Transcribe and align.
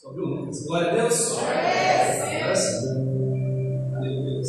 Só 0.00 0.14
viu, 0.14 0.24
Lucas? 0.24 0.64
Glória 0.64 0.92
a 0.92 0.94
Deus. 0.94 1.28
Glória 1.28 1.60
a 1.60 2.46
Deus. 2.46 2.60
Aleluia. 3.94 4.42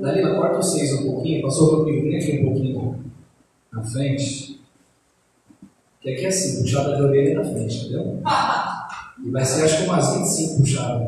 Dalila, 0.00 0.36
corta 0.36 0.58
vocês 0.58 0.92
um 0.92 1.10
pouquinho. 1.10 1.42
Passou 1.42 1.78
comigo, 1.78 2.02
vem 2.02 2.18
aqui 2.18 2.38
um 2.38 2.44
pouquinho 2.44 3.04
na 3.72 3.82
frente. 3.82 4.60
Que 6.00 6.10
aqui 6.10 6.24
é 6.24 6.28
assim, 6.28 6.62
puxada 6.62 6.94
de 6.94 7.02
orelha 7.02 7.42
na 7.42 7.50
frente, 7.50 7.76
entendeu? 7.78 8.22
E 9.24 9.30
vai 9.32 9.44
ser 9.44 9.64
acho 9.64 9.78
que 9.78 9.84
umas 9.88 10.18
25 10.18 10.58
puxadas. 10.58 11.02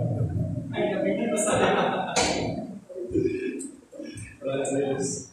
Ainda 0.73 1.03
bem 1.03 1.19
que 1.19 1.27
não 1.29 1.37
sabe. 1.37 1.65
Glória 4.43 4.67
a 4.67 4.71
Deus. 4.75 5.29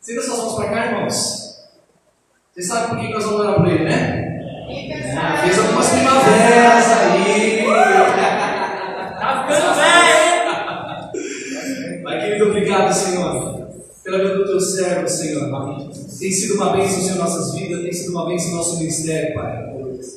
Sinta 0.00 0.22
suas 0.22 0.38
mãos 0.38 0.56
para 0.56 0.70
cá, 0.70 0.86
irmãos. 0.86 1.44
Vocês 2.64 2.78
sabem 2.78 2.96
por 2.96 2.98
que 2.98 3.12
nós 3.12 3.24
vamos 3.24 3.40
orar 3.40 3.56
por 3.56 3.68
ele, 3.68 3.84
né? 3.84 4.40
Ah, 5.18 5.36
fez 5.36 5.58
algumas 5.58 5.86
primaveras 5.90 6.92
aí. 6.92 7.62
Tá 9.20 9.46
ficando 9.46 9.74
velho! 9.74 10.44
Mas, 12.02 12.24
querido, 12.24 12.46
obrigado, 12.46 12.90
Senhor, 12.90 13.68
pela 14.02 14.16
vida 14.16 14.36
do 14.36 14.46
teu 14.46 14.58
servo, 14.58 15.06
Senhor. 15.06 15.50
Tem 16.18 16.32
sido 16.32 16.54
uma 16.54 16.72
bênção, 16.72 17.02
Senhor, 17.02 17.16
em 17.16 17.18
nossas 17.18 17.54
vidas, 17.54 17.82
tem 17.82 17.92
sido 17.92 18.12
uma 18.12 18.26
bênção 18.28 18.52
em 18.52 18.54
nosso 18.54 18.78
ministério, 18.78 19.34
Pai. 19.34 19.62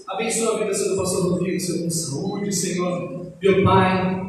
Abençoa 0.07 0.55
a 0.55 0.59
vida, 0.59 0.73
Senhor, 0.73 0.91
do 0.91 1.01
pastor 1.01 1.29
Rodrigo, 1.29 1.59
Senhor, 1.59 1.83
com 1.83 1.89
saúde, 1.89 2.55
Senhor. 2.55 3.27
Meu 3.41 3.61
Pai, 3.65 4.26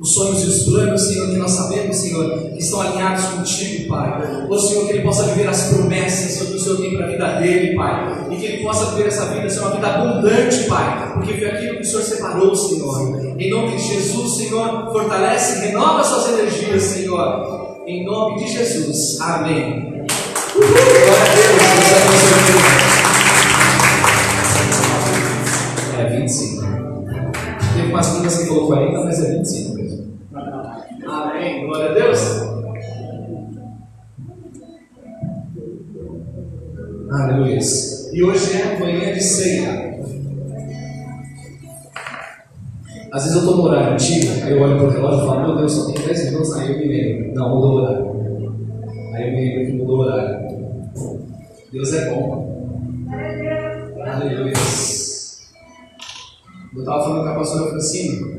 os 0.00 0.14
sonhos 0.14 0.44
e 0.44 0.46
os 0.46 0.62
planos, 0.62 1.02
Senhor, 1.02 1.28
que 1.28 1.36
nós 1.36 1.50
sabemos, 1.50 1.96
Senhor, 1.96 2.52
que 2.52 2.58
estão 2.58 2.80
alinhados 2.80 3.24
contigo, 3.24 3.88
Pai. 3.88 4.46
Ô 4.48 4.56
Senhor, 4.56 4.86
que 4.86 4.92
ele 4.92 5.02
possa 5.02 5.24
viver 5.24 5.48
as 5.48 5.72
promessas, 5.72 6.32
Senhor, 6.32 6.50
que 6.50 6.56
o 6.56 6.60
Senhor 6.60 6.78
tem 6.78 6.96
para 6.96 7.06
a 7.06 7.08
vida 7.08 7.26
dele, 7.40 7.74
Pai. 7.74 8.28
E 8.30 8.36
que 8.36 8.46
ele 8.46 8.62
possa 8.62 8.92
viver 8.92 9.08
essa 9.08 9.26
vida, 9.26 9.50
Senhor, 9.50 9.66
uma 9.66 9.74
vida 9.74 9.88
abundante, 9.88 10.64
Pai. 10.68 11.14
Porque 11.14 11.34
foi 11.34 11.50
aquilo 11.50 11.76
que 11.76 11.82
o 11.82 11.84
Senhor 11.84 12.02
separou, 12.02 12.54
Senhor. 12.54 13.36
Em 13.38 13.50
nome 13.50 13.76
de 13.76 13.82
Jesus, 13.82 14.36
Senhor, 14.36 14.92
fortalece 14.92 15.66
renova 15.66 16.04
suas 16.04 16.28
energias, 16.28 16.82
Senhor. 16.82 17.82
Em 17.84 18.04
nome 18.04 18.44
de 18.44 18.52
Jesus. 18.52 19.20
Amém. 19.20 20.04
Glória 20.54 20.76
a 21.22 21.34
Deus. 21.34 21.78
É 25.98 26.04
25. 26.20 26.62
Teve 27.74 27.90
umas 27.90 28.12
meninas 28.12 28.38
que 28.38 28.46
colocou 28.46 28.68
40, 28.68 29.04
mas 29.04 29.24
é 29.24 29.38
25 29.38 29.67
mesmo. 29.67 29.67
Amém. 29.67 29.67
Glória 31.68 31.90
a 31.90 31.92
Deus. 31.92 32.18
Aleluia. 37.10 37.58
E 38.10 38.22
hoje 38.22 38.56
é 38.56 38.78
manhã 38.78 39.12
de 39.12 39.22
ceia. 39.22 40.00
Às 43.12 43.24
vezes 43.24 43.36
eu 43.36 43.40
estou 43.40 43.56
no 43.58 43.64
horário 43.64 43.92
antigo, 43.92 44.32
aí 44.44 44.50
eu 44.50 44.62
olho 44.62 44.78
para 44.78 44.86
o 44.86 44.90
relógio 44.90 45.24
e 45.24 45.26
falo, 45.26 45.46
meu 45.46 45.56
Deus, 45.56 45.72
só 45.72 45.92
tem 45.92 46.06
10 46.06 46.24
minutos, 46.30 46.56
aí 46.56 46.72
eu 46.72 46.78
me 46.78 46.88
lembro. 46.88 47.34
Não, 47.34 47.54
mudou 47.54 47.70
o 47.70 47.76
horário. 47.82 48.06
Aí 49.14 49.28
eu 49.28 49.32
me 49.32 49.44
lembro 49.44 49.66
que 49.66 49.72
mudou 49.72 49.96
o 49.98 50.00
horário. 50.00 50.48
Deus 51.70 51.92
é 51.92 52.10
bom. 52.10 52.72
Aleluia. 54.06 54.54
Eu 56.74 56.80
estava 56.80 57.04
falando 57.04 57.24
com 57.24 57.28
a 57.28 57.34
pastora 57.34 57.70
Francine. 57.70 58.38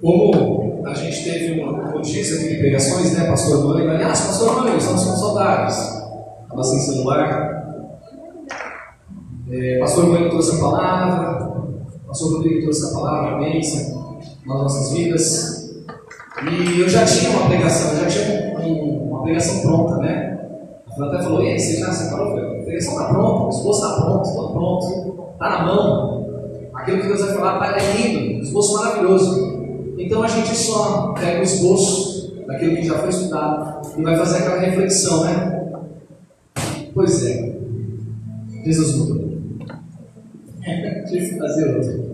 Como 0.00 0.49
a 0.90 0.94
gente 0.94 1.24
teve 1.24 1.60
uma 1.60 1.72
notícia 1.92 2.38
de 2.38 2.56
pregações, 2.56 3.12
né, 3.12 3.26
pastor 3.26 3.64
Mãe? 3.66 3.88
Aliás, 3.88 4.20
pastor 4.20 4.62
Mãe, 4.62 4.72
nós 4.72 4.82
somos 4.82 5.18
saudades. 5.18 5.76
Estava 6.42 6.64
sem 6.64 6.78
celular. 6.80 7.60
É, 9.50 9.78
pastor 9.78 10.06
Mãe 10.06 10.28
trouxe 10.28 10.56
a 10.56 10.60
palavra. 10.60 11.50
Pastor 12.10 12.32
Rodrigo 12.32 12.62
trouxe 12.62 12.90
a 12.90 12.98
palavra, 12.98 13.36
a 13.36 13.38
bênção 13.38 14.18
nas 14.44 14.62
nossas 14.62 14.92
vidas. 14.92 15.70
E 16.42 16.80
eu 16.80 16.88
já 16.88 17.04
tinha 17.04 17.30
uma 17.30 17.46
pregação, 17.46 17.96
já 17.96 18.06
tinha 18.06 18.58
um, 18.58 19.10
uma 19.10 19.22
pregação 19.22 19.60
pronta, 19.60 19.96
né? 19.98 20.40
A 20.98 21.04
até 21.04 21.22
falou: 21.22 21.40
e 21.42 21.52
aí, 21.52 21.58
você 21.60 21.78
já 21.78 21.92
separou? 21.92 22.36
A 22.36 22.64
pregação 22.64 22.92
está 22.94 23.04
pronta, 23.04 23.44
o 23.44 23.48
esboço 23.50 23.84
está 23.84 24.00
pronto, 24.00 24.28
está 24.28 24.42
pronto, 24.42 25.32
está 25.34 25.50
na 25.50 25.66
mão. 25.66 26.26
Aquilo 26.74 27.00
que 27.00 27.06
Deus 27.06 27.20
vai 27.20 27.34
falar 27.34 27.78
é 27.78 27.92
lindo, 27.92 28.42
esboço 28.42 28.74
maravilhoso. 28.74 29.49
Então 30.00 30.22
a 30.22 30.26
gente 30.26 30.56
só 30.56 31.12
pega 31.12 31.40
o 31.40 31.42
esboço 31.42 32.34
daquilo 32.46 32.76
que 32.76 32.86
já 32.86 32.98
foi 32.98 33.10
estudado 33.10 33.86
e 33.98 34.02
vai 34.02 34.16
fazer 34.16 34.38
aquela 34.38 34.58
reflexão, 34.58 35.24
né? 35.24 35.72
Pois 36.94 37.26
é, 37.26 37.54
Jesus 38.64 38.96
mudou. 38.96 39.20
Tive 41.06 41.28
que 41.28 41.38
fazer 41.38 41.76
outro. 41.76 42.10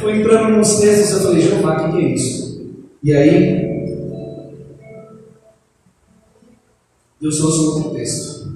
Fui 0.00 0.18
entrando 0.20 0.56
nos 0.56 0.80
textos 0.80 1.12
eu 1.12 1.20
falei, 1.20 1.40
Jeová, 1.40 1.76
o 1.76 1.92
que, 1.92 1.96
que 1.96 2.04
é 2.04 2.08
isso? 2.08 2.72
E 3.04 3.14
aí, 3.14 3.72
Deus 7.20 7.36
trouxe 7.38 7.88
um 7.88 7.94
texto. 7.94 8.52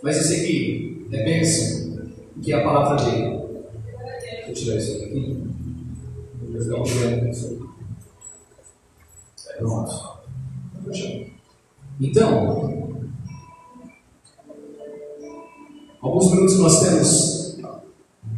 Mas 0.00 0.16
eu 0.18 0.22
sei 0.22 0.46
que 0.46 1.06
é 1.12 1.24
bênção, 1.24 1.98
que 2.40 2.52
é 2.52 2.56
a 2.56 2.62
palavra 2.62 3.04
dele. 3.04 3.40
Eu 4.46 4.54
tirar 4.54 4.76
isso 4.76 5.02
aqui. 5.02 5.37
Isso. 7.30 7.68
Pronto. 9.58 10.18
Então, 12.00 12.90
alguns 16.00 16.30
minutos 16.30 16.54
que 16.54 16.62
nós 16.62 16.80
temos, 16.80 17.58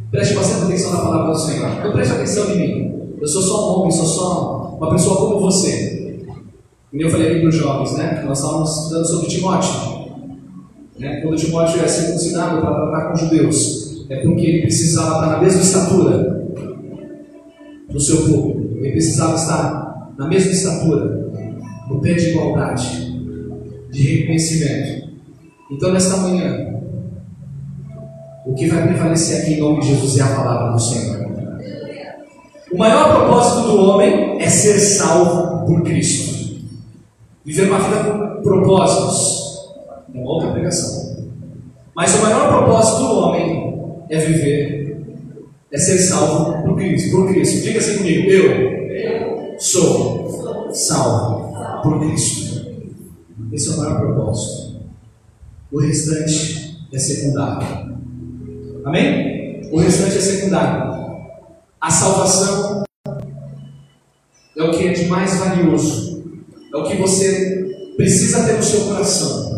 preste 0.09 0.35
bastante 0.35 0.65
atenção 0.65 0.93
na 0.93 1.01
palavra 1.01 1.33
do 1.33 1.39
Senhor. 1.39 1.83
Não 1.83 1.91
preste 1.91 2.13
atenção 2.13 2.51
em 2.51 2.57
mim. 2.57 3.15
Eu 3.19 3.27
sou 3.27 3.41
só 3.41 3.55
um 3.55 3.79
homem, 3.79 3.91
sou 3.91 4.05
só 4.05 4.77
uma 4.77 4.91
pessoa 4.91 5.17
como 5.17 5.39
você. 5.39 6.25
E 6.91 7.01
eu 7.01 7.09
falei 7.09 7.39
para 7.39 7.49
os 7.49 7.55
jovens, 7.55 7.93
né? 7.97 8.23
Nós 8.25 8.39
estávamos 8.39 8.77
estudando 8.77 9.05
sobre 9.05 9.27
Timóteo. 9.29 10.01
Né? 10.97 11.21
Quando 11.21 11.37
Timóteo 11.37 11.81
é 11.83 11.87
circuncidado 11.87 12.61
para 12.61 12.75
tratar 12.75 13.09
com 13.09 13.17
judeus, 13.17 14.05
é 14.09 14.17
porque 14.21 14.45
ele 14.45 14.61
precisava 14.63 15.15
estar 15.15 15.27
na 15.27 15.37
mesma 15.39 15.61
estatura 15.61 16.40
do 17.91 17.99
seu 17.99 18.27
povo. 18.27 18.77
Ele 18.77 18.91
precisava 18.91 19.35
estar 19.35 20.13
na 20.17 20.27
mesma 20.27 20.51
estatura, 20.51 21.29
no 21.89 21.99
pé 22.01 22.13
de 22.13 22.29
igualdade, 22.29 23.11
de 23.91 24.03
reconhecimento. 24.03 25.11
Então, 25.71 25.91
nesta 25.91 26.17
manhã, 26.17 26.71
o 28.45 28.53
que 28.53 28.67
vai 28.67 28.87
prevalecer 28.87 29.41
aqui 29.41 29.53
em 29.53 29.59
nome 29.59 29.81
de 29.81 29.87
Jesus 29.87 30.17
é 30.17 30.23
a 30.23 30.35
palavra 30.35 30.71
do 30.71 30.79
Senhor. 30.79 31.21
O 32.71 32.77
maior 32.77 33.15
propósito 33.15 33.67
do 33.67 33.77
homem 33.81 34.41
é 34.41 34.49
ser 34.49 34.79
salvo 34.79 35.65
por 35.65 35.83
Cristo. 35.83 36.61
Viver 37.43 37.69
uma 37.69 37.79
vida 37.79 38.03
com 38.03 38.41
propósitos. 38.41 39.75
É 40.13 40.17
uma 40.17 40.31
outra 40.31 40.51
pregação. 40.51 41.25
Mas 41.95 42.15
o 42.15 42.21
maior 42.21 42.47
propósito 42.47 42.97
do 42.99 43.19
homem 43.19 44.03
é 44.09 44.17
viver, 44.17 44.80
é 45.71 45.77
ser 45.77 45.97
salvo 45.99 46.63
por 46.63 46.75
Cristo. 46.77 47.11
Por 47.11 47.29
Cristo. 47.29 47.63
Diga 47.63 47.79
assim 47.79 47.97
comigo: 47.97 48.29
eu 48.29 49.55
sou 49.59 50.71
salvo 50.73 51.53
por 51.83 51.99
Cristo. 51.99 52.61
Esse 53.51 53.69
é 53.69 53.71
o 53.73 53.77
maior 53.77 53.99
propósito. 53.99 54.81
O 55.71 55.79
restante 55.79 56.87
é 56.91 56.99
secundário. 56.99 57.97
Amém? 58.83 59.69
O 59.71 59.79
restante 59.79 60.17
é 60.17 60.21
secundário. 60.21 60.91
A 61.79 61.89
salvação 61.89 62.83
é 64.57 64.63
o 64.63 64.71
que 64.71 64.87
é 64.87 64.93
de 64.93 65.05
mais 65.05 65.37
valioso. 65.37 66.23
É 66.73 66.77
o 66.77 66.83
que 66.83 66.95
você 66.95 67.93
precisa 67.95 68.45
ter 68.45 68.53
no 68.53 68.63
seu 68.63 68.85
coração. 68.85 69.51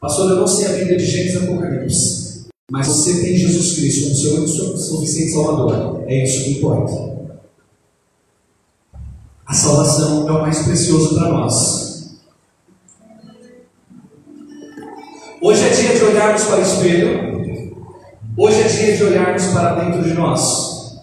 Pastor, 0.00 0.30
eu 0.30 0.36
não 0.36 0.46
sei 0.46 0.66
a 0.66 0.72
vida 0.72 0.96
de 0.96 1.04
Gênesis 1.04 1.42
Apocalipse, 1.42 2.19
mas 2.70 2.86
você 2.86 3.20
tem 3.20 3.36
Jesus 3.36 3.74
Cristo 3.74 4.04
como 4.04 4.16
seu 4.16 4.34
único 4.36 4.78
suficiente 4.78 5.32
Salvador. 5.32 6.04
É 6.06 6.22
isso 6.22 6.44
que 6.44 6.50
importa. 6.52 7.10
A 9.44 9.52
salvação 9.52 10.28
é 10.28 10.30
o 10.30 10.40
mais 10.40 10.60
precioso 10.60 11.16
para 11.16 11.28
nós. 11.28 12.20
Hoje 15.42 15.64
é 15.64 15.68
dia 15.70 15.96
de 15.96 16.04
olharmos 16.04 16.44
para 16.44 16.60
o 16.60 16.62
espelho. 16.62 17.30
Hoje 18.36 18.60
é 18.60 18.68
dia 18.68 18.96
de 18.96 19.04
olharmos 19.04 19.46
para 19.46 19.74
dentro 19.74 20.04
de 20.04 20.14
nós. 20.14 21.00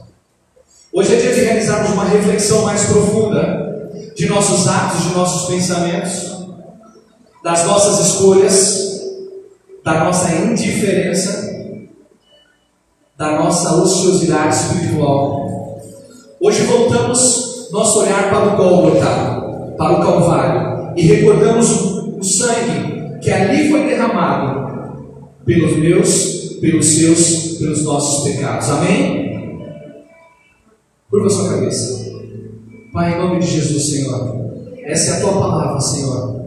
Hoje 0.93 1.15
é 1.15 1.19
dia 1.19 1.33
de 1.33 1.41
realizarmos 1.41 1.91
uma 1.91 2.05
reflexão 2.05 2.61
mais 2.63 2.85
profunda 2.85 3.91
de 4.15 4.27
nossos 4.27 4.67
atos, 4.67 5.03
de 5.03 5.13
nossos 5.13 5.49
pensamentos, 5.49 6.47
das 7.43 7.65
nossas 7.65 8.07
escolhas, 8.07 9.01
da 9.83 10.05
nossa 10.05 10.31
indiferença, 10.31 11.56
da 13.17 13.39
nossa 13.39 13.81
ociosidade 13.81 14.55
espiritual. 14.55 15.81
Hoje 16.39 16.63
voltamos 16.65 17.69
nosso 17.71 18.01
olhar 18.01 18.29
para 18.29 18.53
o 18.53 18.57
Gólgota, 18.57 19.75
para 19.75 19.93
o 19.93 20.01
Calvário, 20.03 20.93
e 20.95 21.01
recordamos 21.01 21.69
o, 22.17 22.23
sangue 22.23 23.19
que 23.21 23.31
ali 23.31 23.69
foi 23.69 23.85
derramado 23.87 25.27
pelos 25.45 25.77
meus, 25.77 26.57
pelos 26.61 26.85
seus, 26.85 27.57
pelos 27.57 27.83
nossos 27.83 28.23
pecados. 28.23 28.69
Amém? 28.69 29.59
Curva 31.09 31.29
sua 31.29 31.49
cabeça. 31.49 32.11
Pai, 32.93 33.13
em 33.13 33.17
nome 33.17 33.39
de 33.39 33.47
Jesus, 33.47 33.89
Senhor, 33.89 34.35
essa 34.83 35.11
é 35.11 35.17
a 35.17 35.21
tua 35.21 35.33
palavra, 35.33 35.79
Senhor. 35.79 36.41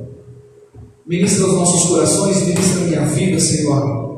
Ministra 1.07 1.47
os 1.47 1.55
nossos 1.55 1.89
corações, 1.89 2.47
ministra 2.47 2.83
a 2.83 2.85
minha 2.85 3.05
vida, 3.07 3.41
Senhor. 3.41 4.10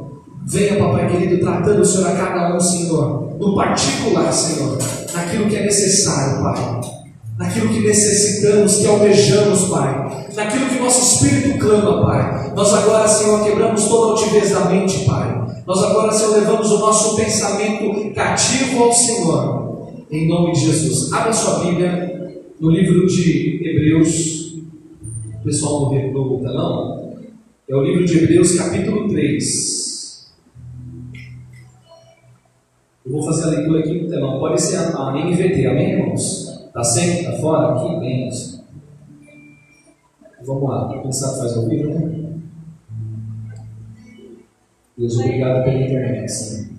Venha, 0.45 0.79
Papai 0.79 1.09
querido, 1.09 1.41
tratando 1.41 1.85
Senhor 1.85 2.09
a 2.09 2.17
cada 2.17 2.57
um, 2.57 2.61
Senhor, 2.61 3.37
no 3.39 3.55
particular, 3.55 4.33
Senhor, 4.33 4.79
naquilo 5.15 5.49
que 5.49 5.57
é 5.57 5.65
necessário, 5.65 6.43
Pai 6.43 7.03
naquilo 7.43 7.69
que 7.69 7.81
necessitamos, 7.81 8.77
que 8.77 8.87
almejamos, 8.87 9.65
Pai, 9.65 10.27
naquilo 10.35 10.67
que 10.67 10.79
nosso 10.79 11.25
espírito 11.25 11.59
clama, 11.59 12.07
Pai. 12.07 12.53
Nós 12.55 12.73
agora, 12.75 13.09
Senhor, 13.09 13.45
quebramos 13.45 13.85
toda 13.89 14.13
altivez 14.13 14.51
da 14.51 14.67
mente, 14.67 15.05
Pai. 15.05 15.63
Nós 15.67 15.83
agora, 15.83 16.13
Senhor, 16.13 16.39
levamos 16.39 16.71
o 16.71 16.79
nosso 16.79 17.17
pensamento 17.17 18.15
cativo 18.15 18.85
ao 18.85 18.93
Senhor, 18.93 19.93
em 20.11 20.29
nome 20.29 20.53
de 20.53 20.61
Jesus. 20.61 21.13
Abra 21.13 21.33
sua 21.33 21.65
Bíblia 21.65 22.43
no 22.61 22.71
livro 22.71 23.07
de 23.07 23.61
Hebreus, 23.65 24.55
o 25.41 25.45
pessoal 25.45 25.93
no 25.93 26.41
telão, 26.41 27.13
é 27.69 27.75
o 27.75 27.83
livro 27.83 28.05
de 28.05 28.19
Hebreus, 28.19 28.55
capítulo 28.55 29.09
3. 29.09 29.92
Eu 33.05 33.13
vou 33.13 33.23
fazer 33.25 33.45
a 33.45 33.51
leitura 33.59 33.81
aqui 33.81 34.01
no 34.01 34.09
telão. 34.09 34.39
Pode 34.39 34.61
ser 34.63 34.77
a, 34.77 35.09
a 35.09 35.13
NVT, 35.13 35.67
amém, 35.67 35.93
irmãos? 35.93 36.49
Está 36.67 36.85
sempre? 36.85 37.21
Está 37.21 37.33
fora? 37.39 37.75
Aqui? 37.75 38.01
Bem. 38.01 38.31
Vamos 40.45 40.71
lá. 40.71 41.01
Quem 41.03 41.13
sabe 41.13 41.39
faz 41.39 41.57
ao 41.57 41.69
vivo, 41.69 41.91
né? 41.91 42.23
Deus, 44.97 45.19
obrigado 45.19 45.65
pela 45.65 45.83
internet, 45.83 46.29
Senhor. 46.31 46.73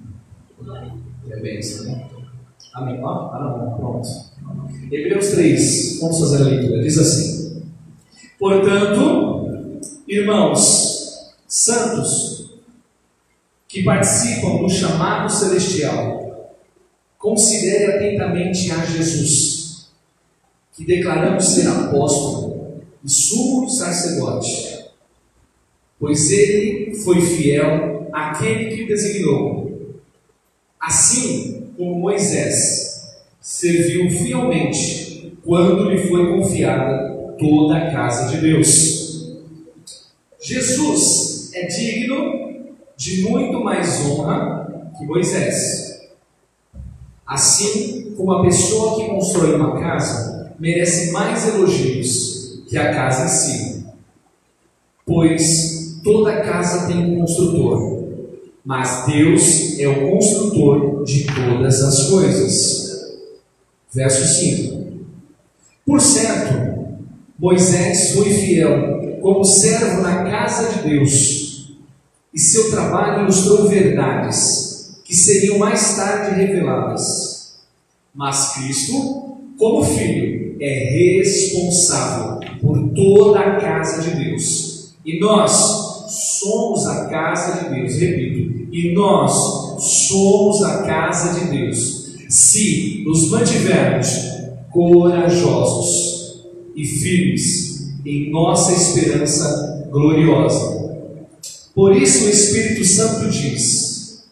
É 1.30 1.60
isso, 1.60 1.84
né? 1.86 2.08
Amém. 2.74 3.04
Ó, 3.04 3.31
ah, 3.34 3.40
não, 3.40 3.78
pronto. 3.78 4.08
Hebreus 4.92 5.30
3, 5.30 6.00
vamos 6.00 6.20
fazer 6.20 6.44
a 6.44 6.46
leitura. 6.46 6.81
Diz 6.81 6.98
assim: 6.98 7.64
Portanto, 8.40 9.74
irmãos 10.08 11.34
santos, 11.48 12.43
que 13.74 13.81
participam 13.81 14.58
do 14.58 14.70
chamado 14.70 15.28
celestial, 15.31 16.56
considere 17.18 17.86
atentamente 17.86 18.72
a 18.72 18.86
Jesus 18.86 19.90
que 20.74 20.86
declaramos 20.86 21.44
ser 21.44 21.68
apóstolo 21.68 22.84
e 23.04 23.10
sumo 23.10 23.68
sacerdote, 23.68 24.90
pois 26.00 26.30
ele 26.30 26.94
foi 27.04 27.20
fiel 27.20 28.10
àquele 28.14 28.75
que 28.75 28.86
designou. 28.86 29.96
Assim 30.80 31.72
como 31.75 31.96
Moisés 31.96 33.12
serviu 33.42 34.08
fielmente 34.12 35.36
quando 35.44 35.90
lhe 35.90 36.08
foi 36.08 36.28
confiada 36.38 37.34
toda 37.40 37.75
a 37.75 37.92
casa 37.92 38.36
de 38.36 38.40
Deus. 38.40 39.34
Jesus 40.40 41.52
é 41.56 41.66
digno 41.66 42.52
de 43.03 43.21
muito 43.23 43.61
mais 43.61 44.00
honra 44.05 44.91
que 44.97 45.05
Moisés. 45.05 46.07
Assim 47.27 48.13
como 48.15 48.31
a 48.31 48.44
pessoa 48.44 48.95
que 48.95 49.09
constrói 49.09 49.55
uma 49.55 49.77
casa 49.77 50.55
merece 50.57 51.11
mais 51.11 51.45
elogios 51.50 52.63
que 52.69 52.77
a 52.77 52.94
casa 52.94 53.25
em 53.25 53.27
si. 53.27 53.85
Pois 55.05 56.00
toda 56.01 56.44
casa 56.44 56.88
tem 56.88 56.97
um 56.97 57.19
construtor, 57.19 58.05
mas 58.63 59.05
Deus 59.05 59.77
é 59.79 59.88
o 59.89 60.09
construtor 60.09 61.03
de 61.03 61.25
todas 61.25 61.81
as 61.81 62.09
coisas. 62.09 63.17
Verso 63.91 64.39
5. 64.39 64.83
Por 65.85 66.00
certo, 66.00 66.88
Moisés 67.38 68.13
foi 68.13 68.29
fiel 68.29 69.19
como 69.21 69.44
servo 69.44 70.01
na 70.01 70.23
casa 70.23 70.69
de 70.69 70.89
Deus, 70.89 71.52
e 72.33 72.39
seu 72.39 72.71
trabalho 72.71 73.24
ilustrou 73.24 73.68
verdades 73.68 74.97
que 75.06 75.15
seriam 75.15 75.57
mais 75.59 75.95
tarde 75.95 76.35
reveladas. 76.35 77.53
Mas 78.13 78.53
Cristo, 78.56 79.38
como 79.57 79.83
filho, 79.83 80.56
é 80.59 81.19
responsável 81.19 82.39
por 82.62 82.89
toda 82.89 83.39
a 83.39 83.56
casa 83.57 84.01
de 84.01 84.24
Deus. 84.24 84.94
E 85.06 85.19
nós 85.19 85.51
somos 86.39 86.88
a 86.88 87.06
casa 87.06 87.63
de 87.63 87.75
Deus, 87.75 87.97
repito, 87.97 88.68
e 88.71 88.94
nós 88.94 89.31
somos 89.79 90.63
a 90.63 90.83
casa 90.83 91.39
de 91.39 91.51
Deus, 91.51 92.15
se 92.29 93.03
nos 93.06 93.29
mantivermos 93.29 94.07
corajosos 94.71 96.41
e 96.75 96.86
firmes 96.86 97.94
em 98.06 98.31
nossa 98.31 98.71
esperança 98.74 99.88
gloriosa. 99.91 100.82
Por 101.75 101.96
isso 101.96 102.25
o 102.25 102.30
Espírito 102.30 102.86
Santo 102.86 103.30
diz: 103.30 104.25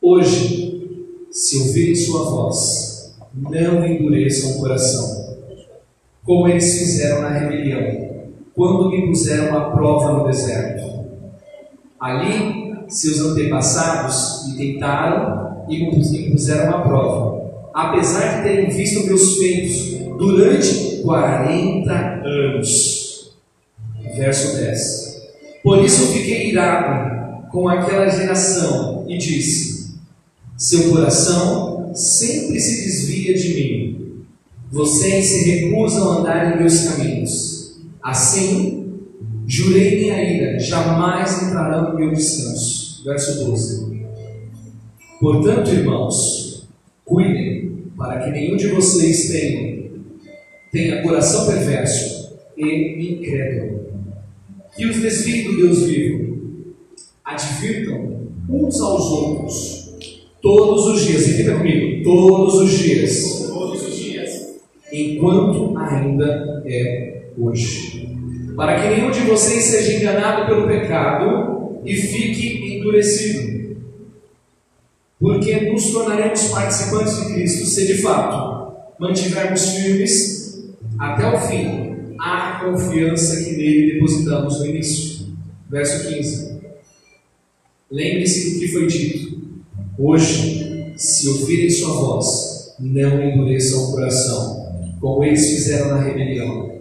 Hoje, 0.00 1.06
se 1.30 1.58
ouvirem 1.58 1.94
Sua 1.94 2.30
voz, 2.30 3.14
não 3.34 3.84
endureçam 3.84 4.52
o 4.52 4.60
coração, 4.60 5.36
como 6.24 6.48
eles 6.48 6.78
fizeram 6.78 7.20
na 7.20 7.28
rebelião, 7.28 8.24
quando 8.54 8.90
me 8.90 9.08
puseram 9.08 9.56
à 9.56 9.70
prova 9.72 10.12
no 10.12 10.26
deserto. 10.26 11.02
Ali, 12.00 12.72
seus 12.88 13.20
antepassados 13.20 14.48
me 14.48 14.56
tentaram 14.56 15.66
e 15.68 15.84
me 15.84 16.30
puseram 16.30 16.76
à 16.76 16.80
prova, 16.80 17.70
apesar 17.74 18.38
de 18.38 18.42
terem 18.48 18.70
visto 18.70 19.06
meus 19.06 19.36
feitos 19.36 19.98
durante 20.18 21.02
40 21.02 21.92
anos. 22.24 23.32
Verso 24.16 24.56
10. 24.56 25.11
Por 25.62 25.84
isso 25.84 26.12
fiquei 26.12 26.50
irado 26.50 27.48
com 27.50 27.68
aquela 27.68 28.08
geração 28.08 29.04
e 29.08 29.16
disse: 29.16 29.94
Seu 30.56 30.90
coração 30.90 31.92
sempre 31.94 32.58
se 32.58 32.84
desvia 32.84 33.34
de 33.34 33.54
mim. 33.54 34.24
Vocês 34.70 35.26
se 35.26 35.50
recusam 35.50 36.10
a 36.10 36.16
andar 36.18 36.54
em 36.54 36.58
meus 36.58 36.88
caminhos. 36.88 37.80
Assim, 38.02 39.00
jurei 39.46 40.00
minha 40.00 40.22
ira, 40.22 40.58
jamais 40.58 41.42
entrarão 41.42 41.92
no 41.92 41.98
meu 41.98 42.10
descanso. 42.10 43.04
Verso 43.04 43.44
12. 43.44 43.92
Portanto, 45.20 45.70
irmãos, 45.70 46.66
cuidem 47.04 47.92
para 47.96 48.20
que 48.20 48.30
nenhum 48.30 48.56
de 48.56 48.68
vocês 48.68 49.28
tenha, 49.30 49.90
tenha 50.72 51.02
coração 51.02 51.46
perverso 51.46 52.40
e 52.56 53.14
incrédulo, 53.14 53.81
que 54.76 54.86
os 54.86 54.96
desvie 54.96 55.44
do 55.44 55.56
Deus 55.56 55.82
vivo. 55.84 56.38
Advirtam 57.24 58.28
uns 58.48 58.80
aos 58.80 59.04
outros 59.04 59.82
Todos 60.42 60.86
os 60.88 61.06
dias, 61.06 61.24
repita 61.24 61.56
comigo, 61.56 62.02
todos 62.02 62.54
os 62.56 62.70
dias. 62.72 63.48
Todos 63.48 63.86
os 63.86 63.96
dias. 63.96 64.56
Enquanto 64.92 65.78
ainda 65.78 66.64
é 66.66 67.26
hoje. 67.38 68.08
Para 68.56 68.80
que 68.80 68.88
nenhum 68.88 69.12
de 69.12 69.20
vocês 69.20 69.62
seja 69.66 70.00
enganado 70.00 70.46
pelo 70.46 70.66
pecado 70.66 71.80
e 71.86 71.94
fique 71.94 72.76
endurecido. 72.76 73.76
Porque 75.20 75.70
nos 75.70 75.92
tornaremos 75.92 76.48
participantes 76.48 77.20
de 77.20 77.34
Cristo 77.34 77.64
se 77.64 77.86
de 77.86 78.02
fato 78.02 78.72
mantivermos 78.98 79.76
firmes 79.76 80.72
até 80.98 81.24
o 81.24 81.40
fim 81.40 81.91
a 82.22 82.60
confiança 82.60 83.42
que 83.42 83.56
nele 83.56 83.94
depositamos 83.94 84.60
no 84.60 84.66
início. 84.66 85.26
Verso 85.68 86.08
15. 86.08 86.60
Lembre-se 87.90 88.54
do 88.54 88.60
que 88.60 88.68
foi 88.68 88.86
dito 88.86 89.42
Hoje, 89.98 90.94
se 90.96 91.28
ouvirem 91.28 91.68
sua 91.68 91.92
voz, 91.92 92.74
não 92.78 93.22
endureçam 93.22 93.84
o 93.84 93.92
coração, 93.92 94.96
como 95.00 95.22
eles 95.22 95.50
fizeram 95.50 95.88
na 95.88 96.02
rebelião. 96.02 96.80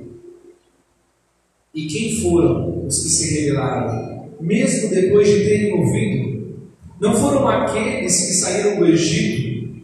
E 1.73 1.87
quem 1.87 2.21
foram 2.21 2.85
os 2.85 3.03
que 3.03 3.09
se 3.09 3.33
rebelaram, 3.33 4.29
mesmo 4.39 4.89
depois 4.89 5.27
de 5.27 5.43
terem 5.43 5.73
ouvido? 5.73 6.55
Não 6.99 7.15
foram 7.15 7.47
aqueles 7.47 8.15
que 8.27 8.33
saíram 8.33 8.79
do 8.79 8.87
Egito, 8.87 9.75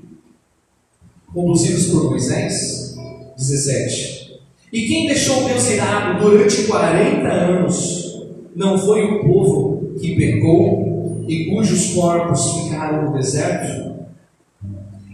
conduzidos 1.33 1.87
por 1.87 2.11
Moisés? 2.11 2.95
17. 3.37 4.16
E 4.71 4.85
quem 4.85 5.07
deixou 5.07 5.45
Deus 5.45 5.69
irado 5.69 6.19
durante 6.19 6.63
40 6.63 7.27
anos? 7.27 8.27
Não 8.53 8.77
foi 8.77 9.03
o 9.05 9.23
povo 9.23 9.93
que 9.97 10.15
pecou 10.15 11.23
e 11.27 11.45
cujos 11.45 11.93
corpos 11.93 12.63
ficaram 12.63 13.05
no 13.05 13.17
deserto? 13.17 13.95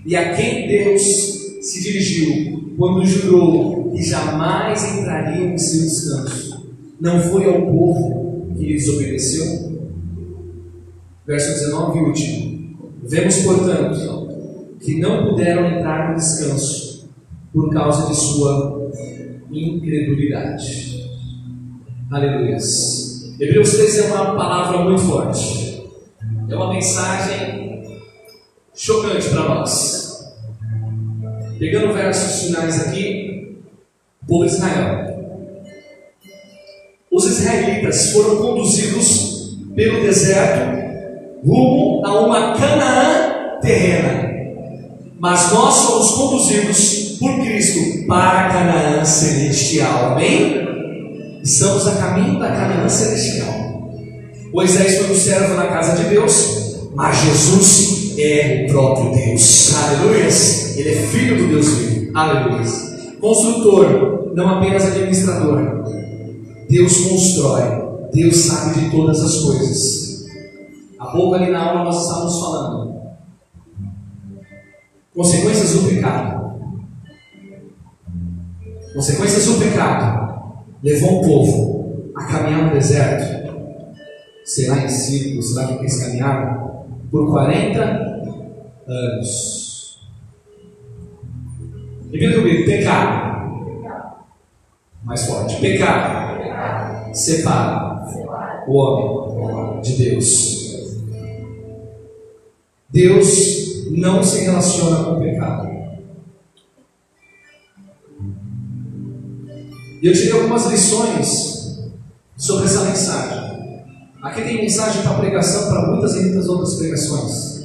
E 0.05 0.15
a 0.15 0.35
quem 0.35 0.67
Deus 0.67 1.01
se 1.61 1.83
dirigiu 1.83 2.73
quando 2.77 3.05
jurou 3.05 3.91
que 3.91 4.01
jamais 4.01 4.97
entrariam 4.97 5.53
em 5.53 5.57
seu 5.57 5.81
descanso? 5.81 6.73
Não 6.99 7.21
foi 7.21 7.45
ao 7.47 7.61
povo 7.61 8.47
que 8.57 8.65
lhe 8.65 8.73
desobedeceu. 8.73 9.71
Verso 11.27 11.53
19 11.53 11.99
e 11.99 12.01
último. 12.01 12.93
Vemos, 13.03 13.37
portanto, 13.43 14.77
que 14.79 14.99
não 14.99 15.29
puderam 15.29 15.67
entrar 15.67 16.09
no 16.09 16.17
descanso 16.17 17.07
por 17.53 17.71
causa 17.71 18.07
de 18.07 18.15
sua 18.15 18.91
incredulidade. 19.53 21.09
Aleluia. 22.11 22.57
Hebreus 23.39 23.71
3 23.71 23.97
é 23.99 24.13
uma 24.13 24.35
palavra 24.35 24.79
muito 24.79 25.01
forte. 25.01 25.83
É 26.49 26.55
uma 26.55 26.73
mensagem 26.73 27.99
chocante 28.75 29.29
para 29.29 29.49
nós. 29.49 30.33
Pegando 31.57 31.93
versos 31.93 32.47
finais 32.47 32.87
aqui, 32.87 33.57
povo 34.27 34.45
Israel. 34.45 35.03
Os 37.11 37.25
israelitas 37.25 38.11
foram 38.11 38.37
conduzidos 38.37 39.57
pelo 39.75 40.01
deserto 40.01 40.83
rumo 41.45 42.05
a 42.05 42.21
uma 42.21 42.57
Canaã 42.57 43.59
terrena. 43.61 44.33
Mas 45.19 45.51
nós 45.51 45.73
somos 45.75 46.11
conduzidos 46.11 47.02
por 47.23 47.39
Cristo 47.39 48.05
para 48.05 48.47
a 48.47 48.49
Canaã 48.49 49.05
celestial. 49.05 50.11
Amém? 50.11 51.39
Estamos 51.41 51.87
a 51.87 51.91
caminho 51.95 52.37
da 52.37 52.49
Canaã 52.49 52.89
celestial. 52.89 53.53
Moisés 54.53 54.97
foi 54.97 55.15
um 55.15 55.17
servo 55.17 55.53
na 55.55 55.67
casa 55.67 56.03
de 56.03 56.09
Deus, 56.09 56.89
mas 56.93 57.17
Jesus 57.17 58.19
é 58.19 58.65
o 58.67 58.73
próprio 58.73 59.13
Deus. 59.13 59.73
Aleluia! 59.73 60.27
Ele 60.75 60.89
é 60.89 60.95
filho 61.07 61.37
do 61.37 61.47
Deus 61.47 61.67
vivo. 61.77 62.11
Aleluia! 62.13 62.65
Construtor, 63.21 64.33
não 64.35 64.57
apenas 64.57 64.85
administrador. 64.85 65.85
Deus 66.69 66.97
constrói. 67.07 67.83
Deus 68.13 68.35
sabe 68.35 68.81
de 68.81 68.89
todas 68.91 69.21
as 69.21 69.39
coisas. 69.39 70.25
Há 70.99 71.05
pouco 71.05 71.35
ali 71.35 71.51
na 71.51 71.69
aula 71.69 71.85
nós 71.85 72.01
estávamos 72.01 72.39
falando. 72.39 73.01
Consequências 75.15 75.71
do 75.71 75.89
pecado. 75.89 76.42
Consequências 78.93 79.45
do 79.47 79.59
pecado 79.59 80.53
levou 80.83 81.19
o 81.19 81.27
povo 81.27 82.11
a 82.15 82.25
caminhar 82.25 82.65
no 82.65 82.73
deserto. 82.73 83.43
Será 84.45 84.83
em 84.83 84.89
círculos, 84.89 85.53
será 85.53 85.67
que 85.67 85.73
eles 85.73 85.99
caminharam? 85.99 86.85
Por 87.09 87.31
40 87.31 87.81
anos. 88.87 89.99
Repita 92.11 92.39
comigo: 92.39 92.65
pecado. 92.65 93.83
Mais 95.03 95.25
forte: 95.25 95.59
pecado. 95.59 97.13
Separa 97.13 98.05
o 98.67 98.73
homem 98.75 99.81
de 99.81 99.93
Deus. 99.97 100.63
Deus 102.89 103.89
não 103.91 104.23
se 104.23 104.45
relaciona 104.45 105.03
com 105.03 105.11
o 105.13 105.19
pecado. 105.19 105.72
E 110.03 110.07
eu 110.07 110.13
tirei 110.13 110.33
algumas 110.33 110.65
lições 110.65 111.79
sobre 112.35 112.65
essa 112.65 112.83
mensagem. 112.83 113.85
Aqui 114.21 114.41
tem 114.41 114.57
mensagem 114.57 115.01
para 115.01 115.13
pregação 115.13 115.69
para 115.69 115.91
muitas 115.91 116.13
e 116.17 116.23
muitas 116.23 116.49
outras 116.49 116.75
pregações. 116.75 117.63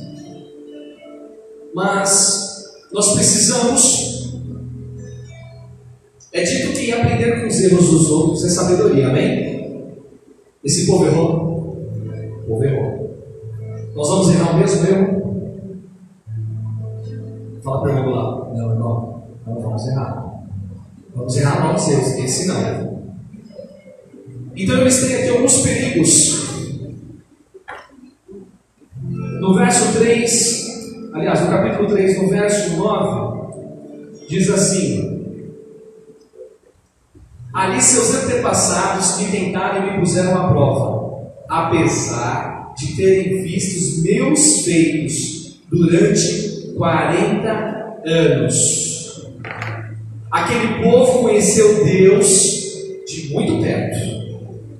Mas 1.75 2.65
nós 2.93 3.13
precisamos. 3.15 4.39
É 6.33 6.45
dito 6.45 6.79
que 6.79 6.93
aprender 6.93 7.41
com 7.41 7.49
os 7.49 7.61
erros 7.61 7.91
dos 7.91 8.09
outros 8.09 8.45
é 8.45 8.49
sabedoria, 8.51 9.09
amém? 9.09 9.99
Esse 10.63 10.87
povo 10.87 11.07
errou. 11.07 11.77
O 12.45 12.47
povo 12.47 12.65
errou. 12.65 13.19
Nós 13.97 14.09
vamos 14.09 14.29
errar 14.29 14.55
o 14.55 14.59
mesmo 14.61 14.87
erro? 14.87 15.19
Fala 17.65 17.83
para 17.83 18.07
o 18.07 18.11
lá. 18.11 18.55
Não, 18.55 18.71
irmão, 18.71 19.25
não 19.45 19.61
vamos 19.61 19.89
errar. 19.89 20.28
Vamos 21.19 21.37
errar 21.37 21.67
novos 21.67 21.89
erros. 21.89 22.19
Esse 22.19 22.47
não. 22.47 23.03
Então 24.57 24.77
eu 24.77 24.85
listei 24.85 25.19
aqui 25.19 25.29
alguns 25.31 25.61
perigos. 25.61 26.49
No 29.41 29.55
verso 29.55 29.99
3, 29.99 31.11
aliás, 31.15 31.41
no 31.41 31.49
capítulo 31.49 31.89
3, 31.89 32.23
no 32.23 32.29
verso 32.29 32.77
9, 32.77 34.27
diz 34.29 34.51
assim: 34.51 35.53
Ali 37.53 37.81
seus 37.81 38.15
antepassados 38.15 39.19
me 39.19 39.31
tentaram 39.31 39.87
e 39.87 39.91
me 39.93 39.99
puseram 40.01 40.37
à 40.37 40.49
prova, 40.49 41.33
apesar 41.49 42.75
de 42.77 42.95
terem 42.97 43.43
visto 43.43 43.77
os 43.77 44.03
meus 44.03 44.65
feitos 44.65 45.61
durante 45.69 46.75
40 46.77 48.03
anos. 48.05 48.89
Aquele 50.31 50.83
povo 50.83 51.23
conheceu 51.23 51.85
Deus 51.85 52.59
de 53.07 53.31
muito 53.33 53.63
perto, 53.63 53.99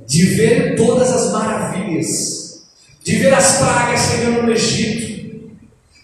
de 0.07 0.27
ver 0.27 0.77
todas 0.77 1.11
as 1.11 1.33
maravilhas, 1.33 2.67
de 3.03 3.17
ver 3.17 3.33
as 3.33 3.57
pragas 3.57 4.01
chegando 4.01 4.43
no 4.43 4.53
Egito. 4.53 5.49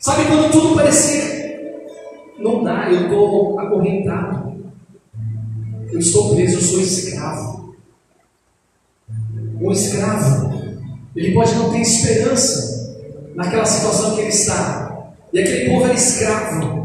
Sabe 0.00 0.24
quando 0.26 0.50
tudo 0.50 0.74
parecia, 0.74 1.84
não 2.38 2.62
dá, 2.62 2.90
eu 2.90 3.04
estou 3.04 3.58
acorrentado, 3.60 4.54
eu 5.92 5.98
estou 5.98 6.34
preso, 6.34 6.56
eu 6.56 6.62
sou 6.62 6.80
escravo. 6.80 7.74
Um 9.60 9.70
escravo, 9.70 10.52
ele 11.14 11.32
pode 11.32 11.54
não 11.54 11.70
ter 11.70 11.80
esperança 11.80 12.96
naquela 13.34 13.64
situação 13.66 14.14
que 14.14 14.22
ele 14.22 14.30
está, 14.30 15.12
e 15.32 15.38
aquele 15.38 15.70
povo 15.70 15.84
era 15.84 15.94
escravo. 15.94 16.83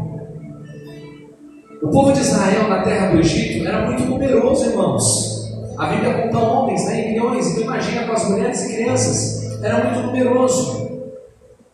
O 1.82 1.88
povo 1.88 2.12
de 2.12 2.20
Israel 2.20 2.68
na 2.68 2.82
terra 2.82 3.10
do 3.10 3.20
Egito 3.20 3.66
era 3.66 3.86
muito 3.86 4.04
numeroso, 4.04 4.66
irmãos. 4.66 5.50
A 5.78 5.86
Bíblia 5.86 6.22
conta 6.22 6.38
homens, 6.38 6.84
né, 6.84 7.00
em 7.00 7.12
milhões. 7.12 7.46
Então 7.46 7.62
imagina 7.62 8.06
com 8.06 8.12
as 8.12 8.28
mulheres 8.28 8.62
e 8.64 8.74
crianças. 8.74 9.62
Era 9.62 9.84
muito 9.84 10.06
numeroso. 10.06 11.08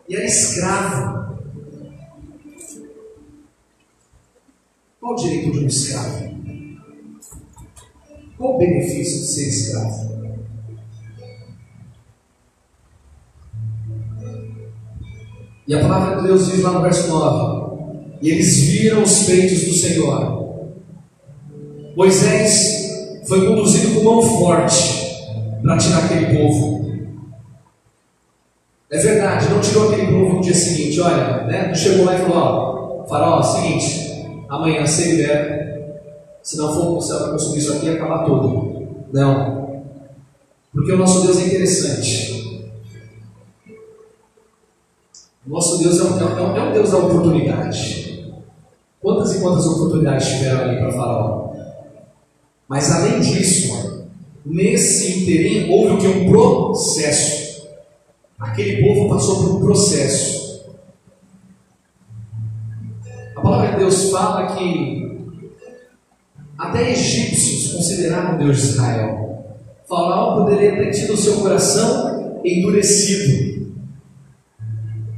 E 0.08 0.14
era 0.14 0.24
escravo. 0.24 1.36
Qual 5.00 5.12
o 5.12 5.16
direito 5.16 5.50
de 5.52 5.64
um 5.64 5.66
escravo? 5.66 6.36
Qual 8.38 8.54
o 8.54 8.58
benefício 8.58 9.20
de 9.20 9.26
ser 9.26 9.48
escravo? 9.48 10.16
E 15.66 15.74
a 15.74 15.80
palavra 15.80 16.16
de 16.16 16.28
Deus 16.28 16.46
diz 16.46 16.62
lá 16.62 16.70
no 16.70 16.82
verso 16.82 17.08
9: 17.08 17.65
E 18.20 18.30
eles 18.30 18.60
viram 18.60 19.02
os 19.02 19.22
feitos 19.22 19.64
do 19.64 19.72
Senhor. 19.72 20.66
Moisés 21.96 23.22
foi 23.26 23.46
conduzido 23.46 23.94
com 23.94 24.04
mão 24.04 24.22
forte 24.22 24.96
para 25.62 25.78
tirar 25.78 26.04
aquele 26.04 26.36
povo. 26.36 26.76
É 28.90 28.98
verdade, 28.98 29.48
não 29.48 29.60
tirou 29.60 29.90
aquele 29.90 30.06
povo 30.06 30.36
no 30.36 30.40
dia 30.40 30.54
seguinte. 30.54 31.00
Olha, 31.00 31.44
né? 31.44 31.68
não 31.68 31.74
chegou 31.74 32.04
lá 32.04 32.14
e 32.14 32.18
falou: 32.18 32.36
Ó, 32.36 33.06
farol, 33.06 33.40
é 33.40 33.42
seguinte, 33.42 34.26
amanhã 34.48 34.86
você 34.86 35.12
libera. 35.12 35.66
Se 36.42 36.56
não 36.56 36.72
for 36.72 36.96
o 36.96 37.00
céu 37.00 37.18
para 37.18 37.32
consumir 37.32 37.58
isso 37.58 37.72
aqui, 37.72 37.88
acabar 37.88 38.24
tudo. 38.24 39.06
Não. 39.12 39.82
Porque 40.72 40.92
o 40.92 40.98
nosso 40.98 41.22
Deus 41.22 41.38
é 41.40 41.46
interessante. 41.46 42.36
Nosso 45.46 45.78
Deus 45.78 45.98
é 45.98 46.04
um, 46.04 46.56
é 46.56 46.62
um, 46.62 46.72
Deus 46.72 46.90
da 46.90 46.98
oportunidade. 46.98 48.05
Quantas 49.00 49.34
e 49.34 49.40
quantas 49.40 49.66
oportunidades 49.66 50.28
tiveram 50.28 50.62
ali 50.62 50.78
para 50.78 50.92
Faraó? 50.92 51.52
Mas 52.68 52.90
além 52.90 53.20
disso, 53.20 54.06
nesse 54.44 55.20
interim 55.20 55.70
houve 55.70 55.94
o 55.94 55.98
que? 55.98 56.06
Um 56.06 56.30
processo. 56.30 57.68
Aquele 58.38 58.86
povo 58.86 59.08
passou 59.08 59.36
por 59.36 59.56
um 59.56 59.60
processo. 59.60 60.66
A 63.36 63.40
palavra 63.40 63.72
de 63.72 63.76
Deus 63.76 64.10
fala 64.10 64.56
que 64.56 65.20
até 66.58 66.90
egípcios 66.90 67.72
consideraram 67.74 68.38
Deus 68.38 68.56
de 68.56 68.62
Israel. 68.62 69.44
Faraó 69.88 70.42
poderia 70.42 70.76
ter 70.76 70.90
tido 70.90 71.12
o 71.12 71.16
seu 71.16 71.36
coração 71.40 72.40
endurecido 72.44 73.46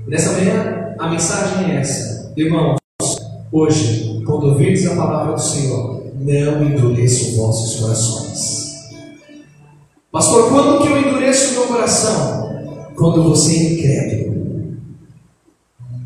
Nessa 0.08 0.32
manhã, 0.32 0.94
a 0.99 1.11
mensagem 1.11 1.70
é 1.70 1.80
essa. 1.80 2.32
Irmãos, 2.35 2.78
hoje, 3.52 4.22
quando 4.24 4.48
ouvirdes 4.48 4.86
a 4.86 4.96
palavra 4.96 5.34
do 5.34 5.40
Senhor, 5.40 6.04
não 6.18 6.64
endureçam 6.64 7.36
vossos 7.36 7.80
corações. 7.80 8.68
Pastor, 10.10 10.48
quando 10.48 10.82
que 10.82 10.88
eu 10.88 10.98
endureço 10.98 11.50
o 11.50 11.52
meu 11.52 11.66
coração? 11.68 12.48
Quando 12.96 13.22
você 13.22 13.52
é 13.52 13.72
incrédulo. 13.72 14.38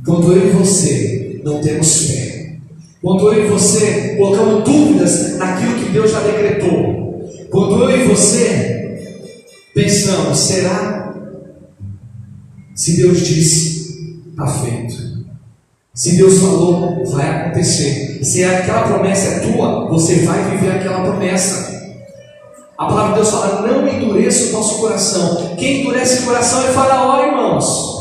Quando 0.05 0.33
eu 0.33 0.49
e 0.49 0.51
você 0.53 1.41
não 1.45 1.61
temos 1.61 2.07
fé. 2.07 2.57
Quando 3.01 3.33
eu 3.33 3.45
e 3.45 3.49
você 3.49 4.17
colocamos 4.17 4.65
dúvidas 4.65 5.39
naquilo 5.39 5.77
que 5.77 5.91
Deus 5.91 6.11
já 6.11 6.21
decretou. 6.21 7.29
Quando 7.51 7.85
eu 7.85 8.01
e 8.01 8.09
você 8.09 8.99
pensamos: 9.75 10.39
será? 10.39 11.15
Se 12.75 12.97
Deus 12.97 13.21
disse, 13.21 14.21
está 14.31 14.47
feito. 14.47 15.12
Se 15.95 16.17
Deus 16.17 16.39
falou, 16.39 17.05
vai 17.07 17.29
acontecer. 17.29 18.25
Se 18.25 18.43
aquela 18.43 18.83
promessa 18.83 19.29
é 19.29 19.53
tua, 19.53 19.89
você 19.89 20.25
vai 20.25 20.51
viver 20.51 20.73
aquela 20.73 21.03
promessa. 21.03 21.71
A 22.79 22.87
palavra 22.87 23.11
de 23.11 23.15
Deus 23.17 23.31
fala: 23.31 23.67
não 23.67 23.87
endureça 23.87 24.49
o 24.49 24.53
nosso 24.53 24.81
coração. 24.81 25.55
Quem 25.57 25.83
endurece 25.83 26.23
o 26.23 26.27
coração 26.27 26.67
é 26.67 26.73
Faraó, 26.73 27.27
irmãos. 27.27 27.93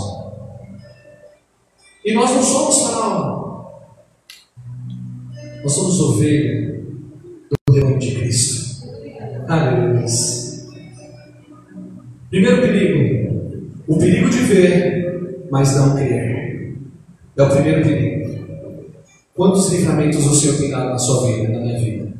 E 2.05 2.13
nós 2.13 2.31
não 2.31 2.41
somos 2.41 2.81
Faraó. 2.81 3.41
Nós 5.61 5.73
somos 5.73 5.99
ovelha 5.99 6.81
do 7.67 7.73
rebanho 7.73 7.99
de 7.99 8.15
Cristo. 8.15 8.87
Aleluia. 9.49 10.05
Primeiro 12.29 12.61
perigo: 12.61 13.61
o 13.85 13.97
perigo 13.97 14.29
de 14.29 14.39
ver, 14.39 15.47
mas 15.51 15.75
não 15.75 15.95
crer. 15.95 16.50
É 17.41 17.43
o 17.43 17.49
primeiro 17.49 17.81
perigo. 17.81 18.35
Quantos 19.33 19.69
livramentos 19.71 20.23
o 20.27 20.35
Senhor 20.35 20.57
tem 20.59 20.69
dado 20.69 20.91
na 20.91 20.99
sua 20.99 21.25
vida, 21.25 21.49
na 21.49 21.59
minha 21.59 21.79
vida? 21.79 22.13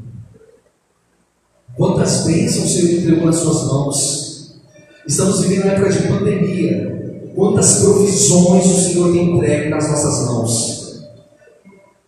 Quantas 1.78 2.26
bênçãos 2.26 2.66
o 2.66 2.68
Senhor 2.68 3.00
entregou 3.00 3.26
nas 3.28 3.36
suas 3.36 3.68
mãos? 3.68 4.62
Estamos 5.08 5.42
vivendo 5.42 5.66
uma 5.66 5.74
época 5.74 5.92
de 5.92 6.08
pandemia. 6.08 7.32
Quantas 7.36 7.82
provisões 7.82 8.66
o 8.66 8.82
Senhor 8.82 9.14
tem 9.14 9.36
entregue 9.36 9.70
nas 9.70 9.88
nossas 9.92 10.26
mãos? 10.26 11.12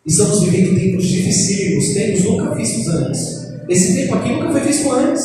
Estamos 0.03 0.41
vivendo 0.41 0.79
tempos 0.79 1.05
dificílimos, 1.05 1.93
tempos 1.93 2.24
nunca 2.24 2.55
vistos 2.55 2.88
antes. 2.88 3.53
Esse 3.70 3.93
tempo 3.93 4.15
aqui 4.15 4.29
nunca 4.29 4.51
foi 4.53 4.62
visto 4.62 4.91
antes. 4.91 5.24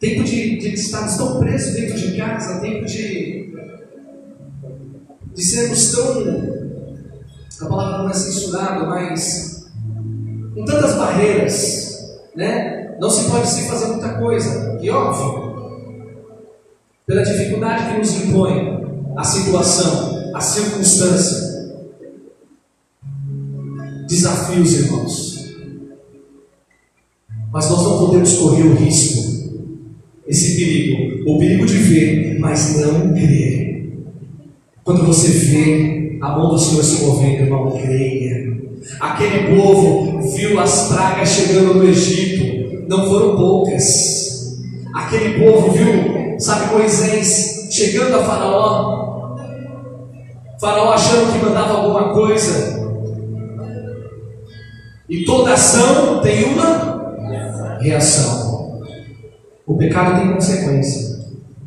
Tempo 0.00 0.24
de, 0.24 0.58
de 0.58 0.90
tão 0.90 1.38
presos 1.38 1.74
dentro 1.74 1.96
de 1.96 2.16
casa, 2.16 2.60
tempo 2.60 2.84
de, 2.84 3.33
de 5.34 5.42
sermos 5.42 5.92
tão. 5.92 6.54
A 7.60 7.66
palavra 7.68 7.98
não 7.98 8.10
é 8.10 8.14
censurada, 8.14 8.86
mas 8.86 9.66
com 10.54 10.64
tantas 10.64 10.96
barreiras, 10.96 12.14
né? 12.34 12.96
Não 13.00 13.10
se 13.10 13.28
pode 13.28 13.48
se 13.48 13.68
fazer 13.68 13.86
muita 13.86 14.18
coisa. 14.18 14.78
E 14.80 14.90
óbvio, 14.90 15.44
pela 17.06 17.22
dificuldade 17.22 17.90
que 17.90 17.98
nos 17.98 18.12
impõe 18.22 18.84
a 19.16 19.24
situação, 19.24 20.32
a 20.34 20.40
circunstância. 20.40 21.54
Desafios, 24.06 24.72
irmãos. 24.74 25.34
Mas 27.52 27.70
nós 27.70 27.82
não 27.82 27.98
podemos 27.98 28.36
correr 28.36 28.64
o 28.64 28.74
risco, 28.74 29.22
esse 30.26 30.56
perigo, 30.56 31.30
o 31.30 31.38
perigo 31.38 31.64
de 31.64 31.78
ver, 31.78 32.38
mas 32.40 32.80
não 32.80 33.14
crer. 33.14 33.63
Quando 34.84 35.06
você 35.06 35.28
vê 35.28 36.18
a 36.20 36.28
mão 36.28 36.50
do 36.50 36.58
Senhor 36.58 36.84
se 36.84 37.04
movendo, 37.04 37.44
irmão, 37.44 37.70
creia. 37.70 38.52
Aquele 39.00 39.56
povo 39.56 40.20
viu 40.36 40.60
as 40.60 40.88
pragas 40.88 41.30
chegando 41.30 41.74
no 41.74 41.84
Egito, 41.84 42.84
não 42.86 43.08
foram 43.08 43.34
poucas. 43.34 44.58
Aquele 44.94 45.42
povo 45.42 45.70
viu, 45.70 46.38
sabe, 46.38 46.74
Moisés 46.74 47.68
chegando 47.70 48.16
a 48.16 48.24
Faraó, 48.24 49.36
Faraó 50.60 50.92
achando 50.92 51.32
que 51.32 51.44
mandava 51.44 51.78
alguma 51.78 52.12
coisa. 52.12 52.74
E 55.08 55.24
toda 55.24 55.54
ação 55.54 56.20
tem 56.20 56.44
uma 56.44 57.78
reação. 57.80 58.82
O 59.66 59.76
pecado 59.76 60.20
tem 60.20 60.34
consequência. 60.34 61.24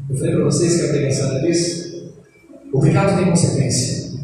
Eu 0.10 0.18
falei 0.18 0.36
para 0.36 0.46
vocês 0.46 0.80
que 0.80 0.86
a 0.86 0.90
pregação 0.90 1.32
era 1.32 1.48
disso? 1.48 1.87
O 2.74 2.80
pecado 2.82 3.18
tem 3.18 3.30
consequência. 3.30 4.18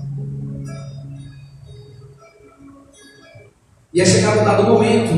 E 3.94 4.02
é 4.02 4.06
chegado 4.06 4.42
um 4.42 4.46
dado 4.46 4.64
momento 4.64 5.14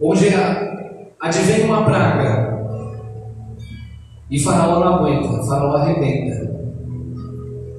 onde 0.00 0.26
advém 1.20 1.64
uma 1.64 1.84
praga 1.84 2.50
e 4.30 4.38
Faraó 4.38 4.78
não 4.78 4.94
aguenta, 4.94 5.42
Faraó 5.42 5.76
arrebenta. 5.76 6.48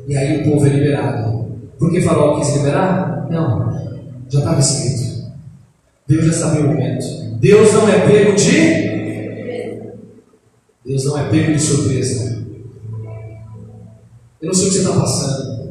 E 0.08 0.18
aí 0.18 0.42
o 0.42 0.52
povo 0.52 0.66
é 0.66 0.70
liberado. 0.70 1.46
Por 1.80 1.90
que 1.90 2.02
Faraó 2.02 2.38
quis 2.38 2.58
liberar? 2.58 3.28
Não, 3.32 3.72
já 4.30 4.40
estava 4.40 4.60
escrito. 4.60 5.32
Deus 6.06 6.26
já 6.26 6.34
sabia 6.34 6.66
o 6.66 6.68
momento. 6.68 7.06
Deus 7.40 7.74
não 7.74 7.88
é 7.88 8.00
pego 8.06 8.36
de. 8.36 8.92
Deus 10.86 11.06
não 11.06 11.18
é 11.18 11.30
pego 11.30 11.54
de 11.54 11.60
surpresa. 11.60 12.41
Eu 14.42 14.48
não 14.48 14.54
sei 14.54 14.66
o 14.66 14.70
que 14.70 14.76
você 14.76 14.82
está 14.82 15.00
passando. 15.00 15.62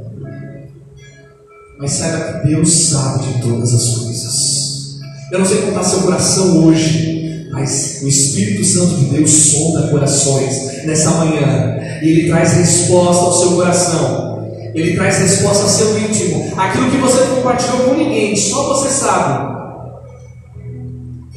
Mas 1.78 1.90
saiba 1.92 2.40
que 2.40 2.48
Deus 2.48 2.72
sabe 2.72 3.26
de 3.26 3.42
todas 3.42 3.74
as 3.74 3.96
coisas. 3.98 5.00
Eu 5.33 5.38
não 5.40 5.46
sei 5.46 5.59
como 5.59 5.70
está 5.70 5.83
seu 5.83 6.02
coração 6.02 6.64
hoje, 6.66 7.48
mas 7.50 8.00
o 8.02 8.09
Espírito 8.09 8.64
Santo 8.64 8.94
de 8.94 9.06
Deus 9.06 9.30
sonda 9.30 9.88
corações 9.88 10.85
nessa 10.85 11.11
manhã. 11.12 11.78
E 12.00 12.09
Ele 12.09 12.28
traz 12.28 12.52
resposta 12.52 13.24
ao 13.24 13.33
seu 13.33 13.52
coração. 13.56 14.50
Ele 14.72 14.94
traz 14.94 15.18
resposta 15.18 15.64
ao 15.64 15.68
seu 15.68 15.98
íntimo. 15.98 16.52
Aquilo 16.56 16.90
que 16.92 16.98
você 16.98 17.24
não 17.24 17.37
compartilhou 17.37 17.88
com 17.88 17.94
ninguém, 17.94 18.37
só 18.37 18.68
você 18.68 18.88
sabe. 18.88 19.50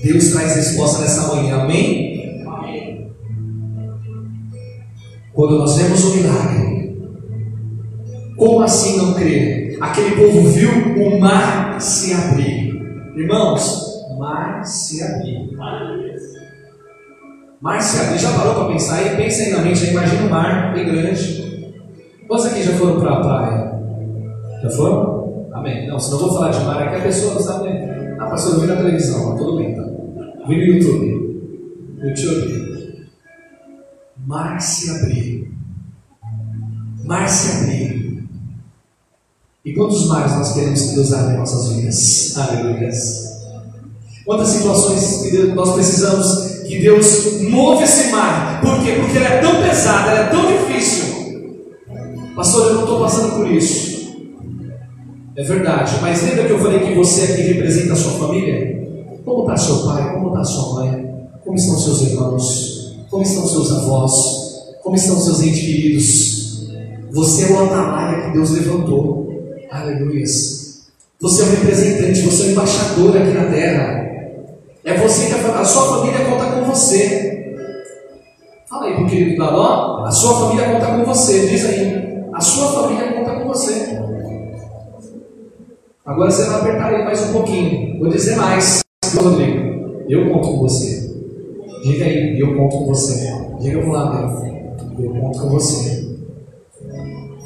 Deus 0.04 0.28
traz 0.30 0.56
resposta 0.56 1.02
nessa 1.02 1.34
manhã. 1.34 1.62
Amém? 1.62 2.44
Amém. 2.46 3.12
Quando 5.34 5.58
nós 5.58 5.78
vemos 5.78 6.04
o 6.04 6.16
milagre, 6.16 6.73
como 8.36 8.62
assim 8.62 8.98
não 8.98 9.14
crer? 9.14 9.64
aquele 9.84 10.16
povo 10.16 10.48
viu 10.50 10.70
o 10.72 11.20
mar 11.20 11.80
se 11.80 12.14
abrir. 12.14 12.74
Irmãos, 13.16 14.08
mar 14.18 14.64
se 14.66 15.04
abrir. 15.04 15.52
Mar 17.62 17.82
se 17.82 18.02
abrir. 18.02 18.20
Já 18.20 18.32
parou 18.34 18.56
para 18.56 18.68
pensar 18.74 18.98
aí? 18.98 19.16
Pensa 19.16 19.44
aí 19.44 19.52
na 19.52 19.60
mente, 19.60 19.86
imagina 19.86 20.26
o 20.26 20.30
mar 20.30 20.74
bem 20.74 20.86
grande. 20.86 21.44
Quantos 22.28 22.46
aqui 22.46 22.64
já 22.64 22.74
foram 22.74 23.00
para 23.00 23.12
a 23.12 23.22
praia? 23.22 23.74
Já 24.64 24.70
foram? 24.70 25.48
Amém. 25.54 25.88
Não, 25.88 26.00
senão 26.00 26.20
eu 26.20 26.28
vou 26.28 26.38
falar 26.38 26.52
de 26.52 26.66
mar, 26.66 26.82
é 26.82 26.90
que 26.90 26.96
a 26.96 27.02
pessoa 27.04 27.34
não 27.36 27.42
sabe. 27.42 27.70
Ah, 28.20 28.28
pastor, 28.28 28.56
eu 28.56 28.62
vi 28.62 28.68
na 28.68 28.76
televisão, 28.76 29.38
tudo 29.38 29.58
bem, 29.58 29.76
tá? 29.76 29.84
Vi 30.48 30.56
no 30.56 30.64
YouTube. 30.64 31.14
YouTube. 32.02 33.08
Mar 34.26 34.60
se 34.60 34.90
abrir. 34.90 35.52
Mar 37.04 37.28
se 37.28 37.64
abrir. 37.64 38.03
E 39.66 39.74
quantos 39.74 40.08
mais 40.08 40.30
nós 40.34 40.52
queremos 40.52 40.82
que 40.82 40.96
Deus 40.96 41.14
abra 41.14 41.36
em 41.36 41.38
nossas 41.38 41.70
vidas? 41.70 42.38
Aleluia. 42.38 42.92
Quantas 44.26 44.50
situações 44.50 45.56
nós 45.56 45.74
precisamos 45.74 46.64
que 46.68 46.82
Deus 46.82 47.42
move 47.44 47.82
esse 47.82 48.12
mar? 48.12 48.60
Por 48.60 48.84
quê? 48.84 48.98
Porque 49.00 49.16
ele 49.16 49.26
é 49.26 49.40
tão 49.40 49.64
pesado, 49.64 50.10
ele 50.10 50.20
é 50.20 50.26
tão 50.26 50.46
difícil. 50.48 51.06
Pastor, 52.36 52.68
eu 52.68 52.74
não 52.74 52.82
estou 52.82 53.00
passando 53.00 53.38
por 53.38 53.50
isso. 53.50 53.94
É 55.38 55.44
verdade, 55.44 55.98
mas 56.02 56.22
lembra 56.24 56.44
que 56.44 56.52
eu 56.52 56.60
falei 56.60 56.80
que 56.80 56.96
você 56.96 57.22
aqui 57.22 57.42
representa 57.44 57.94
a 57.94 57.96
sua 57.96 58.20
família? 58.20 58.86
Como 59.24 59.44
está 59.44 59.56
seu 59.56 59.86
pai? 59.86 60.14
Como 60.14 60.28
está 60.28 60.44
sua 60.44 60.74
mãe? 60.74 61.28
Como 61.42 61.56
estão 61.56 61.80
seus 61.80 62.02
irmãos? 62.02 62.98
Como 63.10 63.24
estão 63.24 63.48
seus 63.48 63.72
avós? 63.72 64.14
Como 64.84 64.96
estão 64.98 65.18
seus 65.18 65.42
entes 65.42 65.62
queridos? 65.62 66.70
Você 67.14 67.46
é 67.46 67.52
o 67.54 67.64
atalaia 67.64 68.26
que 68.26 68.34
Deus 68.34 68.50
levantou. 68.50 69.24
Aleluia. 69.74 70.24
Você 70.24 71.42
é 71.42 71.46
um 71.46 71.50
representante, 71.50 72.22
você 72.22 72.44
é 72.44 72.46
um 72.46 72.52
embaixador 72.52 73.18
aqui 73.18 73.32
na 73.32 73.46
terra. 73.46 74.08
É 74.86 74.98
você 75.00 75.26
que 75.26 75.34
a, 75.34 75.60
a 75.60 75.66
sua 75.66 75.98
família 75.98 76.26
conta 76.26 76.46
com 76.46 76.66
você. 76.66 77.56
Fala 78.70 78.86
aí 78.86 78.94
pro 78.94 79.08
querido 79.08 79.36
Daló, 79.36 80.06
a 80.06 80.12
sua 80.12 80.42
família 80.42 80.74
conta 80.74 80.86
com 80.86 81.04
você. 81.06 81.48
Diz 81.48 81.66
aí, 81.66 82.24
a 82.32 82.40
sua 82.40 82.84
família 82.84 83.14
conta 83.14 83.40
com 83.40 83.48
você. 83.48 84.00
Agora 86.06 86.30
você 86.30 86.46
vai 86.46 86.60
apertar 86.60 86.94
aí 86.94 87.04
mais 87.04 87.30
um 87.30 87.34
pouquinho. 87.34 88.00
Vou 88.00 88.12
dizer 88.12 88.36
mais. 88.36 88.82
Eu 90.08 90.30
conto 90.32 90.50
com 90.50 90.60
você. 90.60 91.16
Diga 91.84 92.06
aí, 92.06 92.40
eu 92.40 92.56
conto 92.56 92.78
com 92.78 92.86
você. 92.86 93.28
Diga 93.60 93.80
pro 93.80 93.92
lado, 93.92 94.46
eu 95.00 95.14
conto 95.14 95.40
com 95.40 95.50
você. 95.50 96.14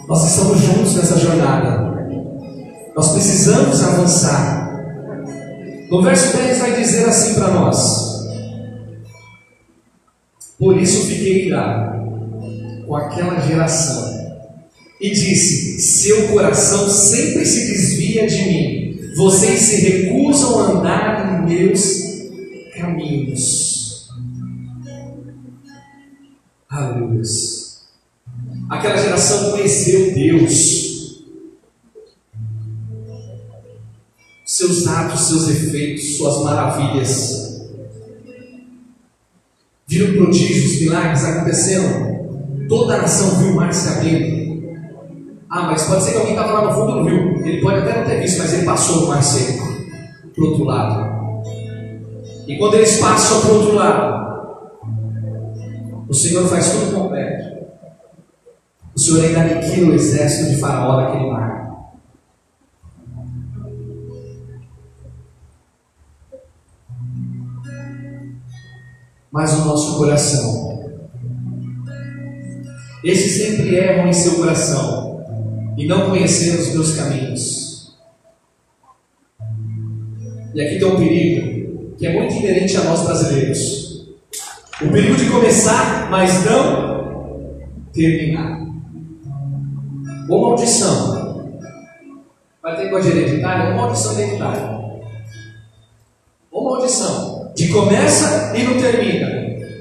Nós 0.09 0.29
estamos 0.29 0.59
juntos 0.59 0.93
nessa 0.95 1.17
jornada. 1.17 1.86
Nós 2.97 3.11
precisamos 3.11 3.83
avançar. 3.83 4.73
No 5.87 6.01
verso 6.01 6.35
10 6.35 6.57
vai 6.57 6.81
dizer 6.81 7.05
assim 7.05 7.35
para 7.35 7.51
nós: 7.51 8.25
Por 10.57 10.81
isso 10.81 11.05
fiquei 11.05 11.45
irado 11.45 11.95
com 12.87 12.95
aquela 12.95 13.39
geração 13.41 14.35
e 14.99 15.11
disse: 15.11 15.79
Seu 15.79 16.29
coração 16.29 16.89
sempre 16.89 17.45
se 17.45 17.67
desvia 17.67 18.25
de 18.25 18.41
mim, 18.45 18.99
vocês 19.15 19.59
se 19.59 19.75
recusam 19.81 20.59
a 20.59 20.71
andar 20.71 21.43
em 21.43 21.55
meus 21.55 22.03
caminhos. 22.75 24.09
Aleluia. 26.67 27.21
Aquela 28.71 28.97
geração 28.97 29.51
conheceu 29.51 30.15
Deus. 30.15 30.86
Seus 34.47 34.87
atos, 34.87 35.27
seus 35.27 35.49
efeitos, 35.49 36.15
suas 36.15 36.41
maravilhas. 36.45 37.67
Viram 39.85 40.23
prodígios, 40.23 40.79
milagres 40.79 41.25
acontecendo. 41.25 42.65
Toda 42.69 42.95
a 42.95 43.01
nação 43.01 43.39
viu 43.39 43.55
mar 43.55 43.73
se 43.73 43.89
abrindo. 43.89 44.47
Ah, 45.49 45.63
mas 45.63 45.83
pode 45.83 46.01
ser 46.01 46.11
que 46.11 46.17
alguém 46.19 46.33
estava 46.33 46.53
lá 46.53 46.65
no 46.65 46.73
fundo 46.73 46.91
e 46.91 46.95
não 46.95 47.05
viu. 47.05 47.45
Ele 47.45 47.61
pode 47.61 47.79
até 47.79 47.99
não 47.99 48.05
ter 48.05 48.21
visto, 48.21 48.37
mas 48.37 48.53
ele 48.53 48.65
passou 48.65 49.01
no 49.01 49.07
mar 49.07 49.21
seco. 49.21 49.67
Para 50.33 50.45
outro 50.45 50.63
lado. 50.63 51.43
E 52.47 52.57
quando 52.57 52.75
eles 52.75 53.01
passam 53.01 53.41
para 53.41 53.51
o 53.51 53.55
outro 53.55 53.75
lado, 53.75 54.27
o 56.07 56.13
Senhor 56.13 56.47
faz 56.47 56.71
tudo 56.71 56.95
completo. 56.95 57.57
O 58.95 58.99
Senhor 58.99 59.25
ainda 59.25 59.41
aniquila 59.41 59.91
o 59.91 59.93
exército 59.93 60.51
de 60.51 60.61
Faraó 60.61 61.01
naquele 61.01 61.29
mar. 61.29 61.56
Mas 69.37 69.53
o 69.53 69.65
nosso 69.65 69.99
coração, 69.99 70.97
esses 73.03 73.33
sempre 73.33 73.75
erram 73.75 74.07
em 74.07 74.13
seu 74.13 74.37
coração 74.37 75.23
e 75.77 75.85
não 75.85 76.09
conheceram 76.09 76.59
os 76.59 76.73
meus 76.73 76.95
caminhos. 76.95 77.95
E 80.55 80.59
aqui 80.59 80.79
tem 80.79 80.87
um 80.87 80.95
perigo 80.95 81.95
que 81.99 82.07
é 82.07 82.19
muito 82.19 82.33
inerente 82.33 82.77
a 82.77 82.85
nós 82.85 83.03
brasileiros. 83.03 84.07
O 84.81 84.89
perigo 84.89 85.15
de 85.15 85.29
começar, 85.29 86.09
mas 86.09 86.43
não 86.43 87.61
terminar. 87.93 88.65
Ou 90.31 90.41
maldição. 90.41 91.61
Vai 92.63 92.75
ter 92.75 92.89
coisa 92.89 93.09
hereditária? 93.09 93.69
Ou 93.69 93.75
maldição 93.75 94.19
hereditária. 94.19 94.79
Ou 96.51 96.63
maldição. 96.63 97.26
De 97.67 97.73
começa 97.73 98.53
e 98.55 98.63
não 98.63 98.79
termina. 98.79 99.27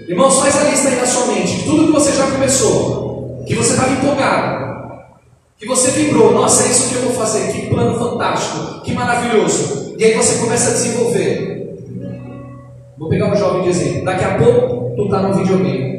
Irmãos, 0.08 0.40
faz 0.40 0.56
a 0.56 0.68
lista 0.68 0.88
aí 0.88 0.96
na 0.96 1.06
sua 1.06 1.32
mente. 1.32 1.62
Tudo 1.64 1.86
que 1.86 1.92
você 1.92 2.12
já 2.12 2.28
começou. 2.32 3.44
Que 3.46 3.54
você 3.54 3.74
estava 3.74 3.92
empolgado. 3.92 5.04
Que 5.56 5.66
você 5.66 5.92
vibrou. 5.92 6.32
Nossa, 6.32 6.66
é 6.66 6.70
isso 6.70 6.88
que 6.88 6.96
eu 6.96 7.02
vou 7.02 7.12
fazer. 7.12 7.52
Que 7.52 7.68
plano 7.68 7.96
fantástico. 7.96 8.80
Que 8.82 8.92
maravilhoso. 8.92 9.94
E 9.96 10.04
aí 10.04 10.14
você 10.14 10.40
começa 10.40 10.70
a 10.70 10.72
desenvolver. 10.72 11.78
Vou 12.98 13.08
pegar 13.08 13.32
um 13.32 13.36
jovem 13.36 13.62
de 13.62 13.68
exemplo. 13.68 14.04
Daqui 14.04 14.24
a 14.24 14.36
pouco 14.36 14.96
tu 14.96 15.08
tá 15.08 15.22
no 15.22 15.34
videogame. 15.34 15.96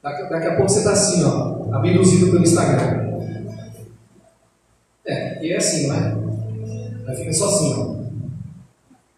Daqui, 0.00 0.30
daqui 0.30 0.46
a 0.46 0.54
pouco 0.54 0.70
você 0.70 0.84
tá 0.84 0.92
assim, 0.92 1.24
ó, 1.24 1.74
abduzido 1.74 2.30
pelo 2.30 2.42
Instagram. 2.42 3.18
É, 5.04 5.44
e 5.44 5.52
é 5.52 5.56
assim, 5.56 5.88
não 5.88 5.96
é? 5.96 6.16
Aí 7.08 7.16
fica 7.16 7.32
só 7.32 7.46
assim, 7.48 7.74
ó. 7.76 8.03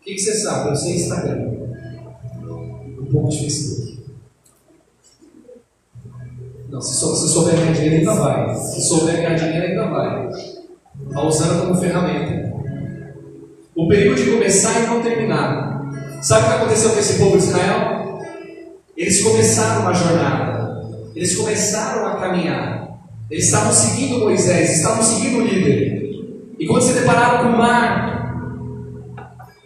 Que, 0.06 0.14
que 0.14 0.20
você 0.20 0.34
sabe? 0.34 0.68
Eu 0.68 0.76
sei 0.76 0.94
Instagram. 0.94 1.50
Um 3.00 3.06
pouco 3.10 3.28
de 3.28 3.40
Facebook. 3.40 3.98
Não, 6.70 6.80
se, 6.80 6.94
sou, 6.94 7.16
se 7.16 7.28
souber 7.28 7.56
ganhar 7.56 7.72
dinheiro, 7.72 7.96
ainda 7.96 8.14
vai. 8.14 8.54
Se 8.54 8.82
souber 8.82 9.16
ganhar 9.16 9.34
dinheiro, 9.34 9.66
ainda 9.66 9.86
vai. 9.88 10.28
Está 10.28 11.22
usando 11.24 11.60
como 11.60 11.80
ferramenta. 11.80 12.54
O 13.74 13.88
perigo 13.88 14.14
de 14.14 14.30
começar 14.30 14.80
e 14.80 14.86
não 14.86 15.02
terminar. 15.02 15.90
Sabe 16.22 16.44
o 16.44 16.48
que 16.50 16.54
aconteceu 16.54 16.90
com 16.90 17.00
esse 17.00 17.18
povo 17.18 17.38
de 17.38 17.44
Israel? 17.44 18.20
Eles 18.96 19.24
começaram 19.24 19.82
uma 19.82 19.92
jornada, 19.92 20.88
eles 21.16 21.34
começaram 21.34 22.06
a 22.06 22.16
caminhar, 22.16 22.98
eles 23.30 23.44
estavam 23.44 23.72
seguindo 23.72 24.20
Moisés, 24.20 24.78
estavam 24.78 25.02
seguindo 25.02 25.38
o 25.38 25.46
líder. 25.46 26.10
E 26.58 26.66
quando 26.66 26.82
se 26.82 26.94
depararam 26.94 27.44
com 27.44 27.56
o 27.56 27.58
mar, 27.58 28.15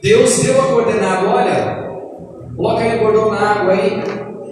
Deus 0.02 0.42
deu 0.42 0.60
a 0.60 0.66
coordenada: 0.66 1.28
olha, 1.28 2.54
coloca 2.56 2.82
aí 2.82 2.96
o 2.96 3.00
cordão 3.00 3.30
na 3.30 3.40
água 3.40 3.72
aí, 3.72 4.02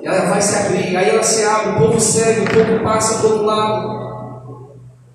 ela 0.03 0.31
vai 0.31 0.41
se 0.41 0.57
abrir, 0.57 0.97
aí 0.97 1.09
ela 1.09 1.23
se 1.23 1.45
abre, 1.45 1.71
o 1.71 1.87
povo 1.87 2.01
segue, 2.01 2.41
o 2.41 2.45
povo 2.45 2.85
passa 2.85 3.23
do 3.23 3.29
outro 3.33 3.47
lado. 3.47 3.99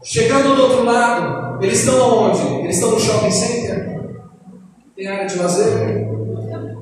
Chegando 0.03 0.55
do 0.55 0.61
outro 0.63 0.83
lado, 0.83 1.63
eles 1.63 1.79
estão 1.79 2.01
aonde? 2.01 2.41
Eles 2.63 2.75
estão 2.75 2.91
no 2.91 2.99
shopping 2.99 3.31
center? 3.31 4.01
Tem 4.95 5.07
área 5.07 5.25
de 5.25 5.37
lazer? 5.37 6.07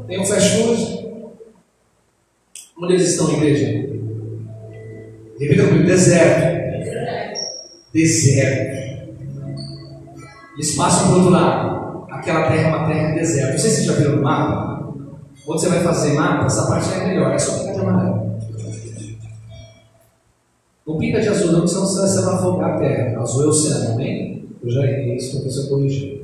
Tem 0.07 0.19
um 0.19 0.25
fast 0.25 0.57
food. 0.57 1.01
Onde 2.81 2.93
eles 2.93 3.11
estão, 3.11 3.31
igreja? 3.31 3.89
Repita 5.39 5.67
comigo: 5.67 5.85
deserto. 5.85 6.61
Deserto. 7.93 8.81
Eles 10.55 10.75
passam 10.75 11.07
para 11.07 11.13
o 11.13 11.17
outro 11.17 11.31
lado. 11.31 11.80
Aquela 12.21 12.49
terra 12.49 12.61
é 12.61 12.75
uma 12.75 12.87
terra 12.87 13.07
de 13.07 13.15
deserto. 13.15 13.51
Não 13.53 13.57
sei 13.57 13.69
se 13.71 13.77
você 13.77 13.83
já 13.87 13.93
viu 13.93 14.15
no 14.17 14.21
mapa. 14.21 14.93
Quando 15.43 15.59
você 15.59 15.69
vai 15.69 15.79
fazer 15.79 16.13
mapa, 16.13 16.45
essa 16.45 16.67
parte 16.67 16.93
é 16.93 17.07
melhor. 17.07 17.33
É 17.33 17.39
só 17.39 17.57
pintar 17.57 17.73
de 17.73 17.81
amarelo. 17.81 18.39
Não 20.85 20.97
pinta 20.99 21.19
de 21.19 21.29
azul, 21.29 21.51
não, 21.51 21.67
senão 21.67 21.87
você 21.87 22.21
vai 22.21 22.35
afogar 22.35 22.75
a 22.75 22.77
terra. 22.77 23.19
Azul 23.19 23.41
é 23.41 23.45
o 23.47 23.49
oceano, 23.49 23.93
amém? 23.93 24.47
Eu 24.63 24.69
já 24.69 24.83
errei 24.83 25.15
isso, 25.15 25.41
para 25.41 25.49
você 25.49 25.67
corrigir. 25.67 26.21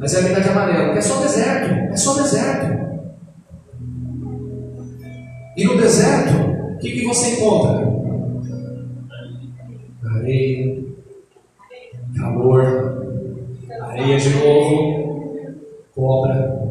Mas 0.00 0.14
é 0.14 0.22
pintar 0.26 0.42
de 0.42 0.48
amarelo, 0.48 0.98
é 0.98 1.00
só 1.00 1.20
deserto. 1.20 1.92
É 1.92 1.96
só 1.96 2.14
deserto. 2.20 2.84
E 5.56 5.64
no 5.64 5.76
deserto, 5.76 6.74
o 6.74 6.78
que, 6.78 6.90
que 6.90 7.06
você 7.06 7.34
encontra? 7.34 7.94
Areia, 10.16 10.84
calor, 12.16 12.94
areia 13.80 14.18
de 14.18 14.30
novo, 14.30 15.03
cobra, 16.04 16.62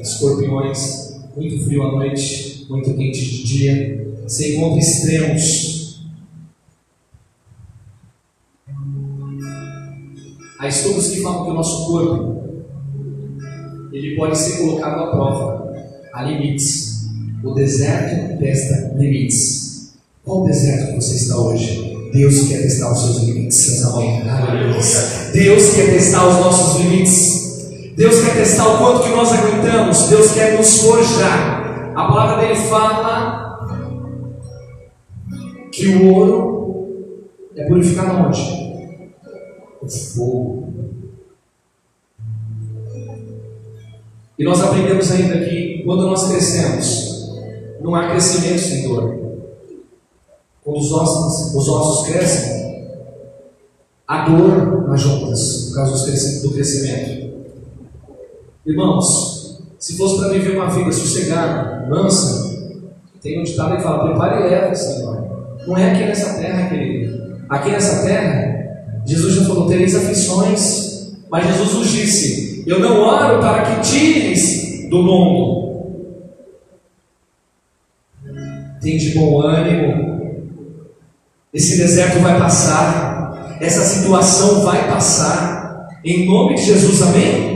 escorpiões, 0.00 1.20
muito 1.36 1.62
frio 1.62 1.82
à 1.82 1.92
noite, 1.92 2.66
muito 2.70 2.94
quente 2.94 3.20
de 3.20 3.44
dia. 3.44 4.16
Você 4.26 4.56
encontra 4.56 4.78
extremos. 4.78 6.00
Há 10.58 10.68
estudos 10.68 11.08
que 11.10 11.20
falam 11.20 11.44
que 11.44 11.50
o 11.50 11.54
nosso 11.54 11.86
corpo 11.86 12.36
ele 13.92 14.16
pode 14.16 14.38
ser 14.38 14.56
colocado 14.58 15.02
à 15.02 15.10
prova, 15.10 15.74
há 16.14 16.22
limites. 16.22 17.10
O 17.44 17.52
deserto 17.52 18.38
testa 18.38 18.94
limites. 18.96 19.92
Qual 20.24 20.46
deserto 20.46 20.96
você 20.96 21.14
está 21.14 21.38
hoje? 21.38 22.10
Deus 22.10 22.48
quer 22.48 22.62
testar 22.62 22.90
os 22.90 23.00
seus 23.00 23.22
limites 23.24 23.68
essa. 23.74 23.90
Deus 25.32 25.74
quer 25.74 25.92
testar 25.92 26.26
os 26.26 26.36
nossos 26.36 26.80
limites. 26.80 27.45
Deus 27.96 28.22
quer 28.22 28.34
testar 28.34 28.74
o 28.74 28.78
quanto 28.78 29.04
que 29.04 29.08
nós 29.08 29.32
aguentamos. 29.32 30.08
Deus 30.08 30.32
quer 30.32 30.58
nos 30.58 30.82
forjar. 30.82 31.92
A 31.96 32.06
palavra 32.06 32.46
dele 32.46 32.54
fala 32.56 33.46
que 35.72 35.88
o 35.88 36.14
ouro 36.14 36.88
é 37.56 37.64
purificado 37.64 38.18
onde? 38.18 38.40
O 39.80 39.88
fogo. 39.88 40.74
E 44.38 44.44
nós 44.44 44.62
aprendemos 44.62 45.10
ainda 45.12 45.38
que 45.46 45.82
quando 45.82 46.06
nós 46.06 46.28
crescemos, 46.28 47.34
não 47.80 47.94
há 47.94 48.10
crescimento 48.10 48.58
sem 48.58 48.86
dor. 48.86 49.16
Quando 50.62 50.80
os 50.80 50.92
ossos, 50.92 51.54
os 51.54 51.68
ossos 51.68 52.08
crescem, 52.08 52.90
há 54.06 54.28
dor 54.28 54.86
nas 54.86 55.00
juntas, 55.00 55.68
por 55.68 55.76
causa 55.76 56.42
do 56.42 56.52
crescimento. 56.52 57.25
Irmãos, 58.66 59.62
se 59.78 59.96
fosse 59.96 60.18
para 60.18 60.30
viver 60.30 60.56
uma 60.56 60.68
vida 60.68 60.90
sossegada, 60.90 61.86
mansa, 61.88 62.52
tem 63.22 63.40
um 63.40 63.44
ditado 63.44 63.76
que 63.76 63.82
fala: 63.82 64.08
prepare 64.08 64.46
e 64.46 64.48
leve, 64.50 64.74
Senhor. 64.74 65.56
Não 65.64 65.76
é 65.76 65.92
aqui 65.92 66.04
nessa 66.04 66.40
terra, 66.40 66.68
querido. 66.68 67.36
Aqui 67.48 67.70
nessa 67.70 68.04
terra, 68.04 69.02
Jesus 69.06 69.34
já 69.34 69.44
falou: 69.44 69.68
tereis 69.68 69.94
aflições, 69.94 71.16
mas 71.30 71.46
Jesus 71.46 71.74
nos 71.74 71.90
disse: 71.92 72.64
Eu 72.66 72.80
não 72.80 73.02
oro 73.02 73.38
para 73.38 73.62
que 73.62 73.82
tires 73.82 74.90
do 74.90 75.00
mundo, 75.00 75.86
tem 78.80 78.96
de 78.96 79.10
bom 79.10 79.42
ânimo. 79.42 80.16
Esse 81.54 81.78
deserto 81.78 82.18
vai 82.18 82.36
passar, 82.36 83.56
essa 83.60 83.82
situação 83.82 84.64
vai 84.64 84.88
passar, 84.88 85.88
em 86.04 86.26
nome 86.26 86.56
de 86.56 86.62
Jesus, 86.62 87.00
amém? 87.00 87.55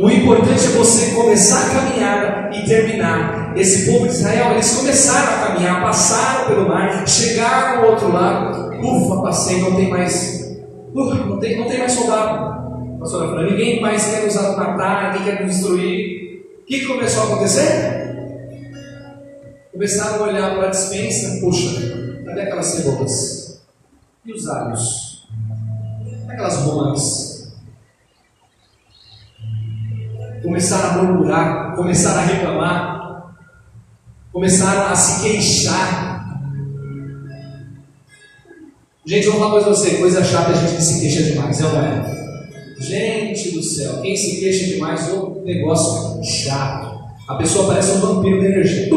O 0.00 0.10
importante 0.10 0.64
é 0.64 0.70
você 0.70 1.14
começar 1.14 1.66
a 1.66 1.70
caminhada 1.70 2.56
e 2.56 2.64
terminar. 2.64 3.56
Esse 3.56 3.90
povo 3.90 4.08
de 4.08 4.14
Israel, 4.14 4.52
eles 4.52 4.74
começaram 4.76 5.34
a 5.34 5.46
caminhar, 5.46 5.82
passaram 5.82 6.48
pelo 6.48 6.68
mar, 6.68 7.06
chegaram 7.06 7.84
ao 7.84 7.90
outro 7.90 8.12
lado. 8.12 8.74
Ufa, 8.80 9.22
passei, 9.22 9.60
não 9.60 9.76
tem 9.76 9.88
mais. 9.88 10.58
Não 10.92 11.38
tem, 11.38 11.58
não 11.58 11.68
tem 11.68 11.78
mais 11.78 11.92
soldado. 11.92 12.98
Pastora 12.98 13.28
Fran, 13.28 13.50
ninguém 13.50 13.80
mais 13.80 14.04
quer 14.06 14.24
nos 14.24 14.34
matar, 14.34 15.12
ninguém 15.12 15.36
quer 15.36 15.44
nos 15.44 15.56
destruir. 15.56 16.44
O 16.62 16.64
que 16.64 16.86
começou 16.86 17.22
a 17.22 17.26
acontecer? 17.26 18.14
Começaram 19.72 20.24
a 20.24 20.28
olhar 20.28 20.56
para 20.56 20.68
a 20.68 20.70
dispensa, 20.70 21.40
puxa, 21.40 22.22
cadê 22.24 22.42
aquelas 22.42 22.66
cebolas? 22.66 23.62
E 24.24 24.32
os 24.32 24.48
alhos? 24.48 25.28
Aquelas 26.28 26.56
romanas? 26.58 27.33
Começaram 30.44 30.90
a 30.90 31.02
murmurar, 31.02 31.74
começaram 31.74 32.20
a 32.20 32.24
reclamar, 32.24 33.34
começaram 34.30 34.92
a 34.92 34.94
se 34.94 35.22
queixar. 35.22 36.14
Gente, 39.06 39.26
vou 39.26 39.38
falar 39.38 39.46
uma 39.46 39.52
coisa 39.52 39.66
pra 39.66 39.76
você, 39.76 39.96
coisa 39.96 40.22
chata 40.22 40.50
é 40.50 40.54
a 40.54 40.56
gente 40.58 40.76
que 40.76 40.82
se 40.82 41.00
queixa 41.00 41.22
demais, 41.22 41.60
é 41.60 41.64
ou 41.64 41.72
não 41.72 41.80
é? 41.80 42.14
Gente 42.78 43.50
do 43.52 43.62
céu, 43.62 44.02
quem 44.02 44.14
se 44.14 44.38
queixa 44.38 44.66
demais 44.66 45.08
é 45.08 45.12
um 45.14 45.42
negócio 45.44 46.22
chato. 46.22 46.94
A 47.26 47.36
pessoa 47.36 47.68
parece 47.68 47.92
um 47.92 48.00
vampiro 48.00 48.40
de 48.40 48.46
energia 48.46 48.90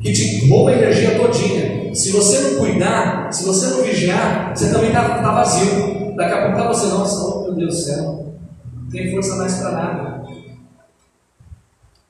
que 0.00 0.12
te 0.12 0.48
rouba 0.48 0.70
a 0.70 0.74
energia 0.74 1.16
todinha. 1.16 1.94
Se 1.94 2.10
você 2.10 2.40
não 2.40 2.58
cuidar, 2.58 3.32
se 3.32 3.44
você 3.44 3.68
não 3.68 3.82
vigiar, 3.82 4.52
você 4.54 4.72
também 4.72 4.88
está 4.88 5.22
tá 5.22 5.32
vazio. 5.32 6.14
Daqui 6.16 6.32
a 6.32 6.42
pouco 6.42 6.56
tá 6.56 6.68
você, 6.68 6.86
nossa, 6.88 7.42
meu 7.42 7.54
Deus 7.54 7.74
do 7.74 7.80
céu, 7.80 8.34
não 8.82 8.90
tem 8.90 9.12
força 9.12 9.36
mais 9.36 9.54
para 9.54 9.70
nada. 9.70 10.13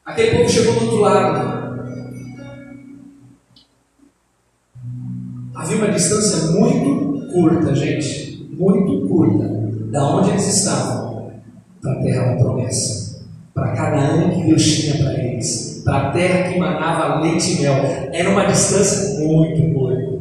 Aquele 0.05 0.39
povo 0.39 0.51
chegou 0.51 0.75
do 0.75 0.85
outro 0.85 1.01
lado. 1.01 1.55
Havia 5.55 5.77
uma 5.77 5.91
distância 5.91 6.53
muito 6.53 7.33
curta, 7.33 7.75
gente, 7.75 8.49
muito 8.53 9.09
curta, 9.09 9.49
da 9.91 10.17
onde 10.17 10.31
eles 10.31 10.59
estavam 10.59 11.33
para 11.81 11.93
a 11.93 12.03
terra 12.03 12.35
da 12.35 12.43
promessa, 12.43 13.25
para 13.55 13.73
Canaã 13.73 14.31
que 14.31 14.43
Deus 14.45 14.63
tinha 14.63 14.99
para 14.99 15.15
eles 15.15 15.75
para 15.85 16.09
a 16.09 16.11
terra 16.13 16.51
que 16.51 16.59
manava 16.59 17.21
leite 17.21 17.53
e 17.53 17.63
mel. 17.63 17.75
Era 18.13 18.31
uma 18.31 18.47
distância 18.47 19.21
muito 19.23 19.75
curta. 19.75 20.15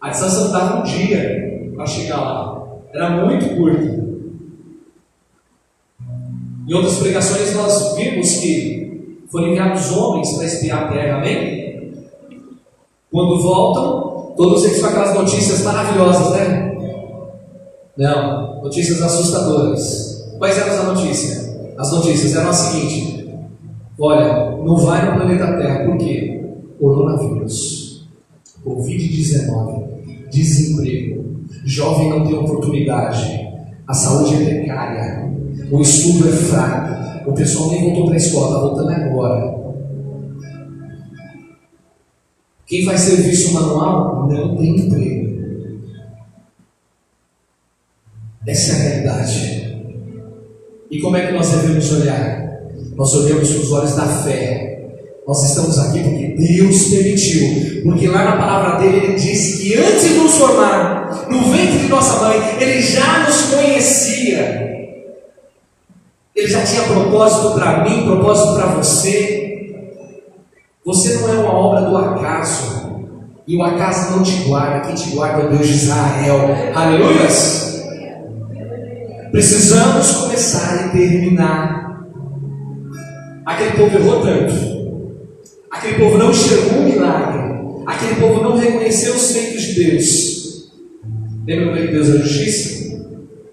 A 0.00 0.08
distância 0.08 0.40
não 0.40 0.52
dava 0.52 0.80
um 0.80 0.82
dia 0.82 1.70
para 1.76 1.86
chegar 1.86 2.20
lá. 2.20 2.62
Era 2.92 3.10
muito 3.10 3.54
curta. 3.54 4.11
Em 6.68 6.74
outras 6.74 6.98
pregações 6.98 7.54
nós 7.54 7.96
vimos 7.96 8.36
que 8.36 9.24
foram 9.30 9.48
enviados 9.48 9.90
homens 9.92 10.32
para 10.34 10.44
espiar 10.44 10.84
a 10.84 10.92
terra, 10.92 11.18
amém? 11.18 12.02
Quando 13.10 13.42
voltam, 13.42 14.34
todos 14.36 14.64
eles 14.64 14.80
com 14.80 14.86
aquelas 14.86 15.14
notícias 15.14 15.62
maravilhosas, 15.62 16.32
né? 16.32 16.72
Não, 17.96 18.62
notícias 18.62 19.02
assustadoras. 19.02 20.34
Quais 20.38 20.56
eram 20.58 20.72
as 20.72 20.98
notícias? 20.98 21.56
As 21.76 21.92
notícias 21.92 22.34
eram 22.34 22.50
as 22.50 22.56
seguintes: 22.56 23.26
Olha, 23.98 24.56
não 24.62 24.76
vai 24.76 25.04
no 25.04 25.16
planeta 25.16 25.56
Terra, 25.58 25.84
por 25.84 25.98
quê? 25.98 26.44
Coronavírus, 26.78 28.08
Covid-19, 28.64 29.84
desemprego, 30.30 31.24
jovem 31.64 32.08
não 32.08 32.26
tem 32.26 32.34
oportunidade, 32.34 33.48
a 33.86 33.94
saúde 33.94 34.34
é 34.34 34.44
precária, 34.44 35.30
o 35.72 35.80
estudo 35.80 36.28
é 36.28 36.32
fraco, 36.32 37.30
o 37.30 37.32
pessoal 37.32 37.70
nem 37.70 37.84
voltou 37.84 38.04
para 38.04 38.14
a 38.14 38.18
escola, 38.18 38.46
está 38.46 38.60
voltando 38.60 38.90
agora. 38.90 39.62
Quem 42.66 42.84
faz 42.84 43.00
serviço 43.00 43.54
manual 43.54 44.28
não 44.28 44.56
tem 44.56 44.76
emprego. 44.76 45.32
Essa 48.46 48.72
é 48.72 48.74
a 48.74 48.78
realidade. 48.82 49.62
E 50.90 51.00
como 51.00 51.16
é 51.16 51.26
que 51.26 51.32
nós 51.32 51.48
devemos 51.48 51.90
olhar? 51.92 52.60
Nós 52.94 53.14
olhamos 53.14 53.50
com 53.50 53.60
os 53.60 53.72
olhos 53.72 53.96
da 53.96 54.06
fé. 54.06 54.90
Nós 55.26 55.42
estamos 55.42 55.78
aqui 55.78 56.00
porque 56.00 56.34
Deus 56.36 56.88
permitiu. 56.88 57.82
Porque 57.84 58.08
lá 58.08 58.24
na 58.24 58.36
palavra 58.36 58.80
dele 58.80 59.06
ele 59.06 59.14
disse 59.14 59.62
que 59.62 59.78
antes 59.78 60.02
de 60.02 60.14
nos 60.16 60.34
formar 60.34 61.28
no 61.30 61.50
ventre 61.50 61.78
de 61.78 61.88
nossa 61.88 62.20
mãe, 62.20 62.38
ele 62.60 62.82
já 62.82 63.24
nos 63.26 63.42
conhecia. 63.54 64.81
Ele 66.34 66.48
já 66.48 66.64
tinha 66.64 66.82
propósito 66.84 67.54
para 67.54 67.84
mim, 67.84 68.04
propósito 68.04 68.54
para 68.54 68.66
você. 68.74 69.74
Você 70.84 71.18
não 71.18 71.28
é 71.28 71.38
uma 71.38 71.52
obra 71.52 71.82
do 71.82 71.96
acaso. 71.96 72.82
E 73.46 73.56
o 73.56 73.62
acaso 73.62 74.16
não 74.16 74.22
te 74.22 74.44
guarda, 74.44 74.86
quem 74.86 74.94
te 74.94 75.10
guarda 75.10 75.42
é 75.42 75.46
o 75.46 75.50
Deus 75.50 75.66
de 75.66 75.74
Israel. 75.74 76.38
Aleluias! 76.74 77.84
Precisamos 79.30 80.12
começar 80.12 80.86
e 80.86 80.90
terminar 80.90 81.82
Aquele 83.44 83.72
povo 83.72 83.98
errou 83.98 84.22
tanto. 84.22 84.54
Aquele 85.70 85.98
povo 85.98 86.18
não 86.18 86.30
enxergou 86.30 86.78
o 86.78 86.84
milagre. 86.84 87.42
Aquele 87.86 88.14
povo 88.20 88.42
não 88.42 88.56
reconheceu 88.56 89.14
os 89.14 89.32
feitos 89.32 89.62
de 89.62 89.84
Deus. 89.84 90.72
Lembra 91.46 91.66
como 91.66 91.76
é 91.76 91.86
que 91.86 91.92
Deus 91.92 92.08
é 92.08 92.18
justiça? 92.18 93.02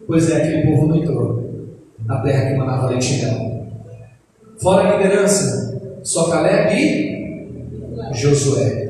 Pois 0.06 0.30
é, 0.30 0.38
aquele 0.38 0.68
povo 0.68 0.88
não 0.88 0.98
entrou 0.98 1.49
na 2.10 2.17
terra 2.22 2.50
que 2.50 2.58
mandava 2.58 2.88
leite 2.88 3.13
e 3.13 3.22
mel. 3.22 3.67
Fora 4.60 4.89
a 4.89 4.98
liderança, 4.98 5.80
só 6.04 6.28
Caleb 6.28 6.76
e 6.76 8.13
Josué. 8.13 8.89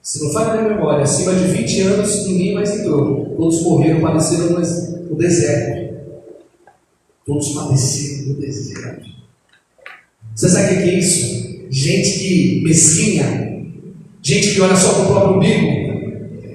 Se 0.00 0.24
não 0.24 0.32
faz 0.32 0.48
na 0.48 0.62
memória, 0.62 1.02
acima 1.02 1.34
de 1.34 1.44
20 1.44 1.80
anos 1.82 2.26
ninguém 2.26 2.54
mais 2.54 2.80
entrou. 2.80 3.36
Todos 3.36 3.62
morreram, 3.62 4.00
padeceram 4.00 4.58
no 4.58 5.16
deserto. 5.16 5.94
Todos 7.26 7.50
padeceram 7.50 8.28
no 8.28 8.40
deserto. 8.40 9.06
Você 10.34 10.48
sabe 10.48 10.74
o 10.74 10.82
que 10.82 10.90
é 10.90 10.98
isso? 10.98 11.66
Gente 11.70 12.18
que 12.18 12.62
mesquinha, 12.64 13.66
gente 14.22 14.54
que 14.54 14.60
olha 14.62 14.76
só 14.76 14.94
para 14.94 15.02
o 15.02 15.06
próprio 15.06 15.36
umbigo. 15.36 15.82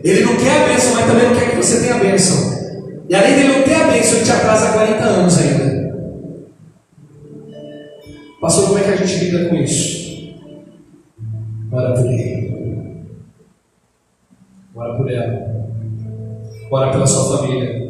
Ele 0.04 0.26
não 0.26 0.36
quer 0.36 0.64
a 0.64 0.68
bênção, 0.68 0.96
mas 0.96 1.06
também 1.06 1.30
não 1.30 1.36
quer 1.36 1.52
que 1.52 1.58
você 1.58 1.80
tenha 1.82 1.96
a 1.96 2.00
bênção. 2.00 2.57
E 3.10 3.16
além 3.16 3.36
dele 3.36 3.58
não 3.58 3.64
ter 3.64 3.76
a 3.76 3.88
bênção, 3.88 4.18
ele 4.18 4.26
te 4.26 4.32
atrasa 4.32 4.74
40 4.74 5.04
anos 5.04 5.38
ainda. 5.38 5.78
Pastor, 8.42 8.68
como 8.68 8.80
é 8.80 8.84
que 8.84 8.90
a 8.90 8.96
gente 8.98 9.26
lida 9.26 9.50
com 9.50 9.56
isso? 9.56 10.36
Ora 11.72 11.94
por 11.94 12.06
ele. 12.06 13.08
Ora 14.76 14.98
por 14.98 15.12
ela. 15.12 15.48
Ora 16.70 16.92
pela 16.92 17.08
sua 17.08 17.38
família. 17.38 17.88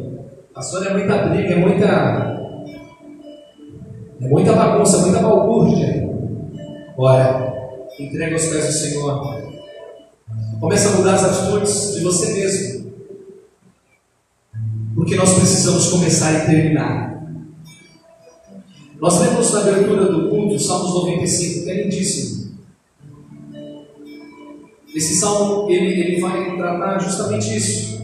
Pastor, 0.54 0.86
é 0.86 0.92
muita 0.92 1.26
briga, 1.26 1.54
é 1.54 1.56
muita 1.56 2.38
é 4.20 4.28
muita 4.28 4.52
bagunça, 4.52 4.98
muita 4.98 5.20
balbúrdia. 5.20 6.08
Ora, 6.96 7.52
entrega 8.00 8.34
aos 8.34 8.46
pés 8.46 8.66
do 8.66 8.72
Senhor. 8.72 9.42
Começa 10.58 10.88
a 10.88 10.96
mudar 10.98 11.14
as 11.14 11.24
atitudes 11.24 11.94
de 11.94 12.02
você 12.02 12.32
mesmo. 12.32 12.77
Porque 15.08 15.20
nós 15.20 15.36
precisamos 15.36 15.88
começar 15.88 16.34
e 16.34 16.46
terminar. 16.46 17.24
Nós 19.00 19.18
lemos 19.22 19.50
na 19.54 19.60
abertura 19.60 20.12
do 20.12 20.28
culto, 20.28 20.58
Salmos 20.58 20.92
95, 21.02 21.64
que 21.64 21.70
é 21.70 21.82
lindíssimo. 21.82 22.58
Esse 24.94 25.14
salmo 25.14 25.70
ele, 25.70 25.98
ele 25.98 26.20
vai 26.20 26.54
tratar 26.58 26.98
justamente 26.98 27.56
isso. 27.56 28.02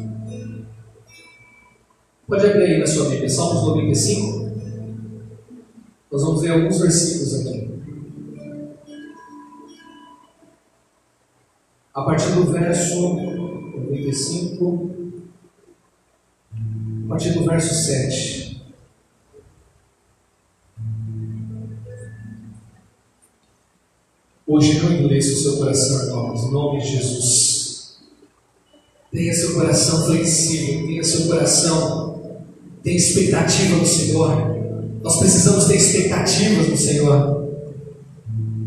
Pode 2.27 2.47
abrir 2.47 2.65
aí 2.65 2.79
na 2.79 2.87
sua 2.87 3.11
Bíblia, 3.11 3.29
Salmos 3.29 3.65
95. 3.65 4.51
Nós 6.11 6.23
vamos 6.23 6.41
ler 6.41 6.53
alguns 6.53 6.81
versículos 6.81 7.35
aqui. 7.35 7.71
A 11.93 12.01
partir 12.01 12.33
do 12.33 12.45
verso 12.45 13.15
95, 13.75 14.91
a 15.01 15.04
partir 17.15 17.31
do 17.31 17.45
verso 17.45 17.73
7. 17.73 18.61
Hoje 24.45 24.81
não 24.81 24.93
endureça 24.93 25.33
o 25.33 25.37
seu 25.37 25.57
coração, 25.59 26.07
irmãos, 26.07 26.43
em 26.43 26.51
nome 26.51 26.81
de 26.81 26.89
Jesus. 26.89 27.99
Tenha 29.13 29.33
seu 29.33 29.55
coração 29.55 30.07
flexível, 30.07 30.87
tenha 30.89 31.05
seu 31.05 31.29
coração, 31.29 32.43
tenha 32.83 32.97
expectativa 32.97 33.77
no 33.77 33.87
Senhor. 33.87 35.01
Nós 35.01 35.19
precisamos 35.21 35.67
ter 35.67 35.77
expectativas 35.77 36.69
no 36.69 36.77
Senhor. 36.77 37.49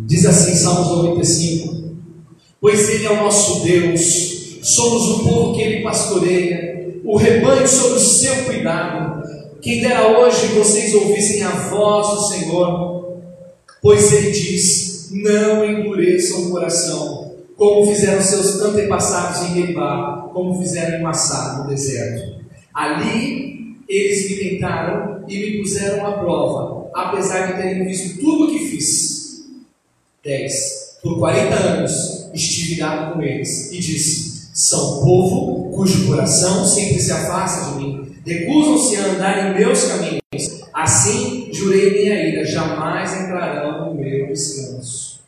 Diz 0.06 0.26
assim, 0.26 0.56
Salmos 0.56 0.88
95: 0.88 1.96
Pois 2.62 2.90
Ele 2.90 3.08
é 3.08 3.12
o 3.12 3.24
nosso 3.24 3.66
Deus, 3.66 4.62
somos 4.64 5.20
o 5.20 5.24
povo 5.26 5.54
que 5.54 5.62
Ele 5.62 5.84
pastoreia, 5.84 6.77
o 7.08 7.16
rebanho 7.16 7.66
sob 7.66 7.96
o 7.96 8.00
seu 8.00 8.44
cuidado. 8.44 9.24
Quem 9.62 9.80
dera 9.80 10.20
hoje 10.20 10.48
vocês 10.48 10.94
ouvissem 10.94 11.42
a 11.42 11.52
voz 11.52 12.08
do 12.08 12.28
Senhor, 12.28 13.18
pois 13.82 14.12
Ele 14.12 14.32
diz: 14.32 15.10
Não 15.12 15.64
endureçam 15.64 16.44
o 16.44 16.52
coração, 16.52 17.32
como 17.56 17.88
fizeram 17.88 18.22
seus 18.22 18.62
antepassados 18.62 19.50
em 19.50 19.56
Meribá, 19.56 20.30
como 20.34 20.62
fizeram 20.62 21.00
em 21.00 21.02
Massá, 21.02 21.60
no 21.60 21.70
deserto. 21.70 22.44
Ali 22.74 23.78
eles 23.88 24.30
me 24.30 24.50
tentaram 24.50 25.24
e 25.30 25.38
me 25.40 25.62
puseram 25.62 26.06
à 26.06 26.12
prova, 26.12 26.90
apesar 26.94 27.48
de 27.48 27.62
terem 27.62 27.86
visto 27.86 28.20
tudo 28.20 28.46
o 28.46 28.52
que 28.52 28.68
fiz. 28.68 29.48
10. 30.26 30.98
por 31.02 31.20
40 31.20 31.56
anos 31.56 32.30
estive 32.34 32.74
ligado 32.74 33.14
com 33.14 33.24
eles 33.24 33.72
e 33.72 33.80
disse: 33.80 34.37
São 34.58 35.02
povo 35.02 35.70
cujo 35.70 36.08
coração 36.08 36.66
sempre 36.66 37.00
se 37.00 37.12
afasta 37.12 37.70
de 37.70 37.78
mim, 37.78 38.12
recusam-se 38.26 38.96
a 38.96 39.06
andar 39.06 39.52
em 39.52 39.60
meus 39.60 39.84
caminhos. 39.84 40.64
Assim 40.74 41.54
jurei 41.54 41.92
minha 41.92 42.28
ira, 42.28 42.44
jamais 42.44 43.22
entrarão 43.22 43.86
no 43.86 44.02
meu 44.02 44.26
descanso. 44.26 45.20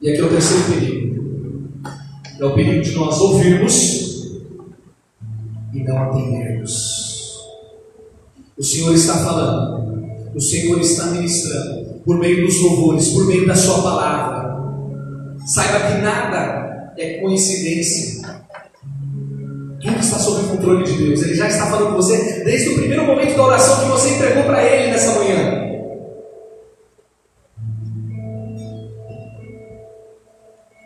E 0.00 0.10
aqui 0.10 0.20
é 0.20 0.24
o 0.24 0.28
terceiro 0.28 0.64
perigo. 0.64 1.68
É 2.40 2.44
o 2.44 2.54
perigo 2.56 2.82
de 2.82 2.90
nós 2.90 3.20
ouvirmos 3.20 4.40
e 5.72 5.84
não 5.84 5.98
atendermos. 5.98 7.46
O 8.58 8.64
Senhor 8.64 8.92
está 8.92 9.18
falando, 9.18 10.34
o 10.34 10.40
Senhor 10.40 10.80
está 10.80 11.06
ministrando, 11.12 12.00
por 12.04 12.18
meio 12.18 12.44
dos 12.44 12.60
louvores, 12.60 13.10
por 13.10 13.24
meio 13.28 13.46
da 13.46 13.54
Sua 13.54 13.80
palavra. 13.82 14.42
Saiba 15.46 15.80
que 15.88 15.98
nada 16.02 16.92
é 16.96 17.14
coincidência. 17.14 18.22
Tudo 19.80 19.98
está 19.98 20.18
sob 20.18 20.46
o 20.46 20.48
controle 20.50 20.84
de 20.84 20.92
Deus. 20.92 21.22
Ele 21.22 21.34
já 21.34 21.48
está 21.48 21.66
falando 21.66 21.90
com 21.90 21.96
você 21.96 22.44
desde 22.44 22.68
o 22.70 22.74
primeiro 22.76 23.04
momento 23.04 23.36
da 23.36 23.44
oração 23.44 23.80
que 23.80 23.90
você 23.90 24.14
entregou 24.14 24.44
para 24.44 24.64
Ele 24.64 24.92
nessa 24.92 25.18
manhã. 25.18 25.62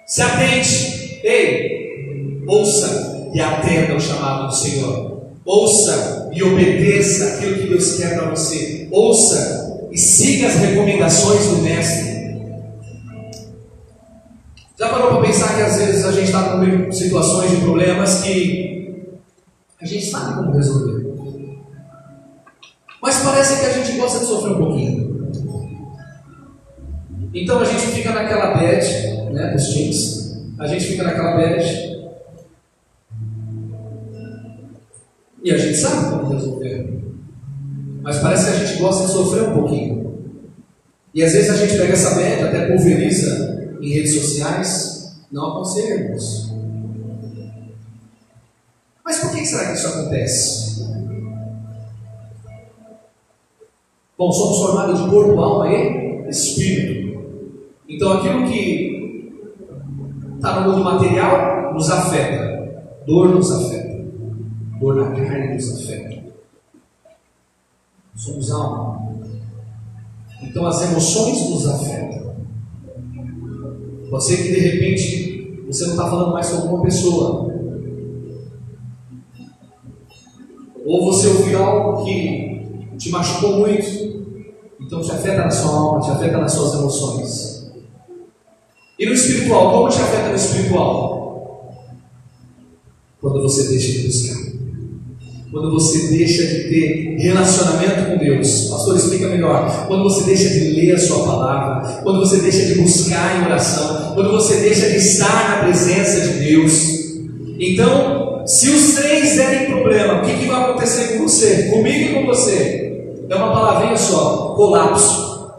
Se 0.07 0.23
atente, 0.23 1.21
ei, 1.25 2.43
ouça 2.47 3.31
e 3.35 3.41
atenda 3.41 3.95
o 3.95 4.01
chamado 4.01 4.47
do 4.47 4.55
Senhor. 4.55 5.27
Ouça 5.45 6.31
e 6.33 6.43
obedeça 6.43 7.35
aquilo 7.35 7.57
que 7.57 7.69
Deus 7.69 7.97
quer 7.97 8.17
para 8.17 8.31
você. 8.31 8.89
Ouça 8.91 9.89
e 9.91 9.99
siga 9.99 10.47
as 10.47 10.55
recomendações 10.55 11.47
do 11.49 11.59
Mestre. 11.59 12.16
Já 14.87 14.93
parou 14.93 15.09
para 15.09 15.23
pensar 15.23 15.57
que 15.57 15.63
às 15.63 15.79
vezes 15.79 16.05
a 16.05 16.13
gente 16.13 16.27
está 16.27 16.45
com 16.45 16.93
situações 16.93 17.51
de 17.51 17.57
problemas 17.57 18.23
que 18.23 19.09
a 19.83 19.85
gente 19.85 20.07
sabe 20.07 20.37
como 20.37 20.53
resolver. 20.53 21.13
Mas 23.03 23.19
parece 23.19 23.59
que 23.59 23.67
a 23.67 23.73
gente 23.73 23.99
gosta 23.99 24.21
de 24.21 24.27
sofrer 24.27 24.53
um 24.53 24.59
pouquinho. 24.59 25.29
Então 27.35 27.59
a 27.59 27.65
gente 27.65 27.85
fica 27.89 28.13
naquela 28.13 28.55
bad, 28.55 28.87
né, 29.33 29.57
os 29.57 29.75
teens, 29.75 30.41
a 30.57 30.69
gente 30.69 30.87
fica 30.87 31.03
naquela 31.03 31.37
bad 31.37 31.65
e 35.43 35.51
a 35.51 35.59
gente 35.59 35.77
sabe 35.77 36.11
como 36.11 36.33
resolver. 36.33 37.03
Mas 38.03 38.19
parece 38.19 38.45
que 38.45 38.51
a 38.53 38.65
gente 38.65 38.81
gosta 38.81 39.07
de 39.07 39.13
sofrer 39.13 39.49
um 39.49 39.53
pouquinho. 39.53 40.17
E 41.13 41.25
às 41.25 41.33
vezes 41.33 41.51
a 41.51 41.57
gente 41.57 41.77
pega 41.77 41.93
essa 41.93 42.15
bad, 42.15 42.45
até 42.45 42.67
pulveriza 42.69 43.57
em 43.87 43.93
redes 43.93 44.15
sociais, 44.15 45.17
não 45.31 45.53
aconselhamos. 45.53 46.53
Mas 49.05 49.21
por 49.21 49.31
que 49.31 49.47
será 49.47 49.69
que 49.69 49.75
isso 49.75 49.87
acontece? 49.87 50.87
Bom, 54.19 54.33
somos 54.33 54.59
formados 54.59 55.05
de 55.05 55.09
corpo, 55.09 55.41
alma 55.41 55.69
e 55.69 56.29
espírito. 56.29 57.47
Então 57.89 58.15
aquilo 58.15 58.49
que 58.49 59.33
está 60.35 60.61
no 60.61 60.73
mundo 60.73 60.83
material 60.83 61.73
nos 61.73 61.89
afeta. 61.89 62.83
Dor 63.07 63.29
nos 63.29 63.53
afeta. 63.53 64.05
Dor 64.81 64.97
na 64.97 65.15
carne 65.15 65.55
nos 65.55 65.81
afeta. 65.81 66.25
Somos 68.17 68.51
alma. 68.51 69.13
Então 70.43 70.67
as 70.67 70.83
emoções 70.83 71.51
nos 71.51 71.69
afetam. 71.69 72.26
Ser 74.21 74.37
que 74.39 74.53
de 74.53 74.61
repente 74.61 75.63
você 75.67 75.85
não 75.85 75.93
está 75.93 76.09
falando 76.09 76.33
mais 76.33 76.49
com 76.49 76.57
alguma 76.57 76.83
pessoa, 76.83 77.47
Ou 80.87 81.05
você 81.05 81.27
ouviu 81.27 81.61
algo 81.61 82.05
que 82.05 82.87
te 82.97 83.11
machucou 83.11 83.59
muito, 83.59 83.85
então 84.81 85.01
te 85.03 85.11
afeta 85.11 85.43
na 85.43 85.51
sua 85.51 85.73
alma, 85.73 86.01
te 86.01 86.11
afeta 86.13 86.39
nas 86.39 86.53
suas 86.53 86.75
emoções. 86.75 87.73
E 88.97 89.05
no 89.05 89.13
espiritual, 89.13 89.73
como 89.73 89.89
te 89.89 90.01
afeta 90.01 90.29
no 90.29 90.37
espiritual? 90.37 91.75
Quando 93.21 93.43
você 93.43 93.69
deixa 93.69 93.93
de 93.93 94.07
buscar. 94.07 94.36
Quando 95.51 95.71
você 95.73 96.09
deixa 96.09 96.45
de 96.45 96.69
ter 96.69 97.17
relacionamento 97.19 98.11
com 98.11 98.19
Deus. 98.19 98.69
Pastor, 98.69 98.97
explica 98.97 99.29
melhor. 99.29 99.87
Quando 99.87 100.03
você 100.03 100.25
deixa 100.25 100.49
de 100.49 100.71
ler 100.73 100.95
a 100.95 100.99
sua 100.99 101.25
palavra, 101.25 102.03
quando 102.03 102.19
você 102.19 102.39
deixa 102.39 102.67
de 102.67 102.81
buscar 102.81 103.41
em 103.41 103.45
oração, 103.45 104.13
quando 104.15 104.33
você 104.33 104.57
deixa 104.57 104.91
de 104.91 104.97
estar 104.97 105.51
na 105.51 105.65
presença 105.65 106.21
de 106.21 106.45
Deus. 106.45 106.73
Então, 107.59 108.43
se 108.47 108.71
os 108.71 108.95
três 108.95 109.37
derem 109.37 109.71
problema, 109.71 110.21
o 110.21 110.23
que, 110.25 110.37
que 110.37 110.47
vai 110.47 110.63
acontecer 110.63 111.17
com 111.17 111.29
você? 111.29 111.71
Comigo 111.71 112.11
e 112.11 112.15
com 112.15 112.27
você? 112.27 112.87
É 113.29 113.35
uma 113.35 113.53
palavrinha 113.53 113.97
só: 113.97 114.55
colapso. 114.57 115.51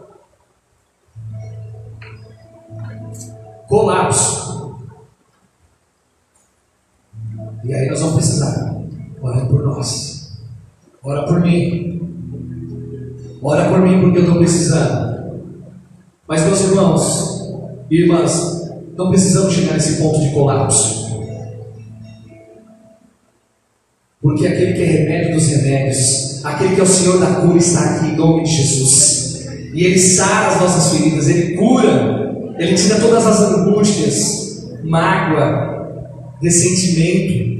Colapso. 3.66 4.76
E 7.64 7.74
aí 7.74 7.88
nós 7.88 8.00
vamos 8.00 8.16
precisar. 8.16 8.77
Ora 9.22 9.46
por 9.46 9.62
nós. 9.64 10.38
Ora 11.02 11.26
por 11.26 11.40
mim. 11.40 12.00
Ora 13.42 13.68
por 13.68 13.80
mim 13.80 14.00
porque 14.00 14.18
eu 14.18 14.22
estou 14.22 14.38
precisando. 14.38 15.08
Mas 16.26 16.44
meus 16.44 16.60
irmãos 16.60 17.52
e 17.90 18.02
irmãs, 18.02 18.70
não 18.96 19.08
precisamos 19.08 19.54
chegar 19.54 19.74
nesse 19.74 19.96
ponto 19.96 20.20
de 20.20 20.30
colapso. 20.30 21.08
Porque 24.20 24.46
aquele 24.46 24.72
que 24.74 24.82
é 24.82 24.86
remédio 24.86 25.34
dos 25.34 25.46
remédios, 25.46 26.44
aquele 26.44 26.74
que 26.74 26.80
é 26.80 26.84
o 26.84 26.86
Senhor 26.86 27.20
da 27.20 27.36
cura, 27.36 27.56
está 27.56 27.80
aqui 27.80 28.08
em 28.08 28.16
nome 28.16 28.42
de 28.42 28.50
Jesus. 28.50 29.46
E 29.72 29.84
Ele 29.84 29.98
sara 29.98 30.48
as 30.48 30.60
nossas 30.60 30.98
feridas, 30.98 31.28
Ele 31.28 31.56
cura, 31.56 32.54
Ele 32.58 32.74
tira 32.74 33.00
todas 33.00 33.24
as 33.26 33.40
angústias, 33.40 34.68
mágoa, 34.84 36.12
ressentimento. 36.42 37.57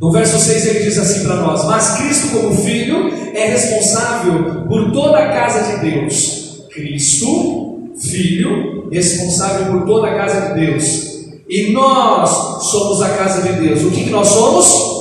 No 0.00 0.12
verso 0.12 0.38
6 0.38 0.66
ele 0.66 0.84
diz 0.84 0.98
assim 0.98 1.24
para 1.24 1.36
nós: 1.36 1.64
Mas 1.64 1.98
Cristo, 1.98 2.28
como 2.28 2.54
Filho, 2.54 3.12
é 3.34 3.46
responsável 3.46 4.66
por 4.66 4.92
toda 4.92 5.18
a 5.18 5.28
casa 5.28 5.76
de 5.76 5.90
Deus. 5.90 6.62
Cristo, 6.70 7.90
Filho, 8.00 8.88
responsável 8.92 9.72
por 9.72 9.86
toda 9.86 10.08
a 10.08 10.14
casa 10.14 10.48
de 10.48 10.66
Deus. 10.66 11.08
E 11.48 11.72
nós 11.72 12.30
somos 12.70 13.02
a 13.02 13.08
casa 13.08 13.42
de 13.42 13.60
Deus. 13.60 13.82
O 13.82 13.90
que, 13.90 14.04
que 14.04 14.10
nós 14.10 14.28
somos? 14.28 14.98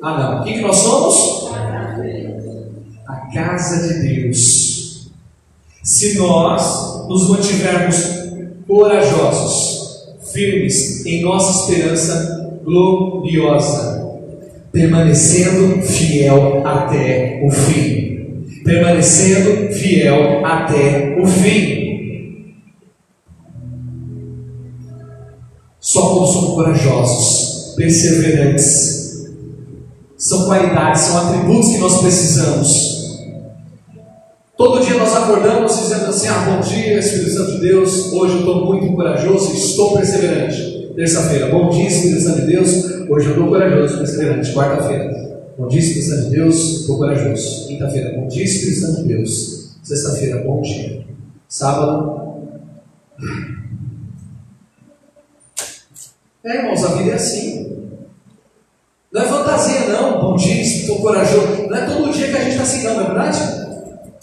Ah, 0.00 0.18
não. 0.18 0.40
O 0.40 0.44
que, 0.44 0.54
que 0.54 0.60
nós 0.60 0.76
somos? 0.76 1.50
A 3.06 3.16
casa 3.34 3.88
de 3.88 4.08
Deus. 4.08 5.10
Se 5.82 6.16
nós 6.16 7.06
nos 7.08 7.28
mantivermos 7.28 7.96
corajosos, 8.66 10.16
firmes 10.32 11.04
em 11.04 11.22
nossa 11.22 11.72
esperança 11.72 12.45
gloriosa, 12.66 14.04
permanecendo 14.72 15.80
fiel 15.82 16.66
até 16.66 17.40
o 17.44 17.50
fim. 17.50 18.44
Permanecendo 18.64 19.72
fiel 19.72 20.44
até 20.44 21.16
o 21.20 21.26
fim. 21.26 21.86
Só 25.78 26.14
quando 26.14 26.26
somos 26.26 26.54
corajosos, 26.54 27.74
perseverantes. 27.76 28.96
São 30.18 30.46
qualidades, 30.46 31.02
são 31.02 31.28
atributos 31.28 31.70
que 31.70 31.78
nós 31.78 32.00
precisamos. 32.00 32.96
Todo 34.56 34.84
dia 34.84 34.96
nós 34.96 35.14
acordamos 35.14 35.78
dizendo 35.78 36.06
assim: 36.06 36.26
Ah, 36.26 36.50
bom 36.50 36.60
dia, 36.60 36.98
Espírito 36.98 37.30
Santo 37.30 37.52
de 37.52 37.60
Deus. 37.60 38.12
Hoje 38.12 38.34
eu 38.34 38.38
estou 38.40 38.64
muito 38.64 38.92
corajoso 38.96 39.52
e 39.52 39.58
estou 39.58 39.92
perseverante. 39.92 40.65
Terça-feira, 40.96 41.50
bom 41.50 41.68
dia, 41.68 41.88
Espírito 41.88 42.36
de 42.36 42.46
Deus. 42.46 42.84
Hoje 43.10 43.26
eu 43.26 43.32
estou 43.32 43.48
corajoso 43.48 43.98
perseverante. 43.98 44.54
Quarta-feira, 44.54 45.44
bom 45.58 45.68
dia, 45.68 45.78
Espírito 45.78 46.22
de 46.22 46.30
Deus. 46.30 46.56
Estou 46.56 46.96
corajoso. 46.96 47.68
Quinta-feira, 47.68 48.18
bom 48.18 48.26
dia, 48.26 48.42
Espírito 48.42 48.96
de 48.96 49.02
Deus. 49.02 49.76
Sexta-feira, 49.82 50.42
bom 50.42 50.62
dia. 50.62 51.04
Sábado, 51.46 52.40
é, 56.42 56.56
irmãos, 56.56 56.82
a 56.82 56.94
vida 56.94 57.10
é 57.10 57.14
assim. 57.14 57.76
Não 59.12 59.20
é 59.20 59.24
fantasia, 59.26 59.88
não. 59.88 60.18
Bom 60.22 60.36
dia, 60.36 60.62
estou 60.62 61.02
corajoso. 61.02 61.68
Não 61.68 61.76
é 61.76 61.84
todo 61.84 62.10
dia 62.10 62.28
que 62.28 62.36
a 62.36 62.40
gente 62.40 62.52
está 62.52 62.62
assim, 62.62 62.84
não, 62.84 63.02
é 63.02 63.04
verdade? 63.04 63.38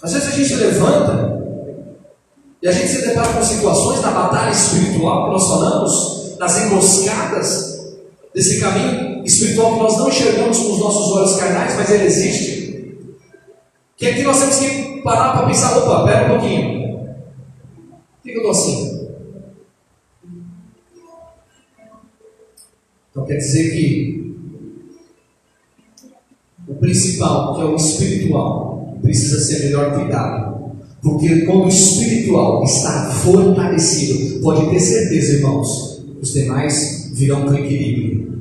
Às 0.02 0.12
vezes 0.12 0.28
a 0.28 0.32
gente 0.32 0.54
levanta 0.56 1.40
e 2.60 2.66
a 2.66 2.72
gente 2.72 2.88
se 2.88 3.06
depara 3.06 3.32
com 3.32 3.42
situações 3.44 4.02
na 4.02 4.10
batalha 4.10 4.50
espiritual 4.50 5.26
que 5.26 5.30
nós 5.34 5.46
falamos, 5.46 6.23
nas 6.44 6.66
emboscadas 6.66 7.94
desse 8.34 8.60
caminho 8.60 9.24
espiritual 9.24 9.72
que 9.72 9.78
nós 9.78 9.96
não 9.96 10.08
enxergamos 10.08 10.58
com 10.58 10.72
os 10.72 10.78
nossos 10.78 11.12
olhos 11.12 11.36
carnais, 11.36 11.74
mas 11.74 11.90
ele 11.90 12.04
existe. 12.04 13.06
Que 13.96 14.08
aqui 14.08 14.22
nós 14.22 14.38
temos 14.38 14.58
que 14.58 15.00
parar 15.02 15.32
para 15.32 15.46
pensar, 15.46 15.78
opa, 15.78 16.04
pera 16.04 16.26
um 16.26 16.38
pouquinho. 16.38 17.14
Por 18.22 18.22
que 18.22 18.30
eu 18.30 18.36
estou 18.36 18.50
assim? 18.50 19.08
Então 23.10 23.24
quer 23.24 23.36
dizer 23.36 23.70
que 23.70 24.36
o 26.68 26.74
principal, 26.74 27.54
que 27.54 27.62
é 27.62 27.64
o 27.64 27.76
espiritual, 27.76 28.98
precisa 29.00 29.40
ser 29.40 29.64
melhor 29.64 29.94
cuidado. 29.94 30.74
Porque 31.00 31.42
quando 31.46 31.64
o 31.64 31.68
espiritual 31.68 32.64
está 32.64 33.10
fortalecido, 33.10 34.40
pode 34.40 34.68
ter 34.68 34.80
certeza, 34.80 35.34
irmãos, 35.34 35.93
os 36.24 36.32
demais 36.32 37.10
virão 37.12 37.44
para 37.44 37.52
o 37.52 37.58
equilíbrio. 37.58 38.34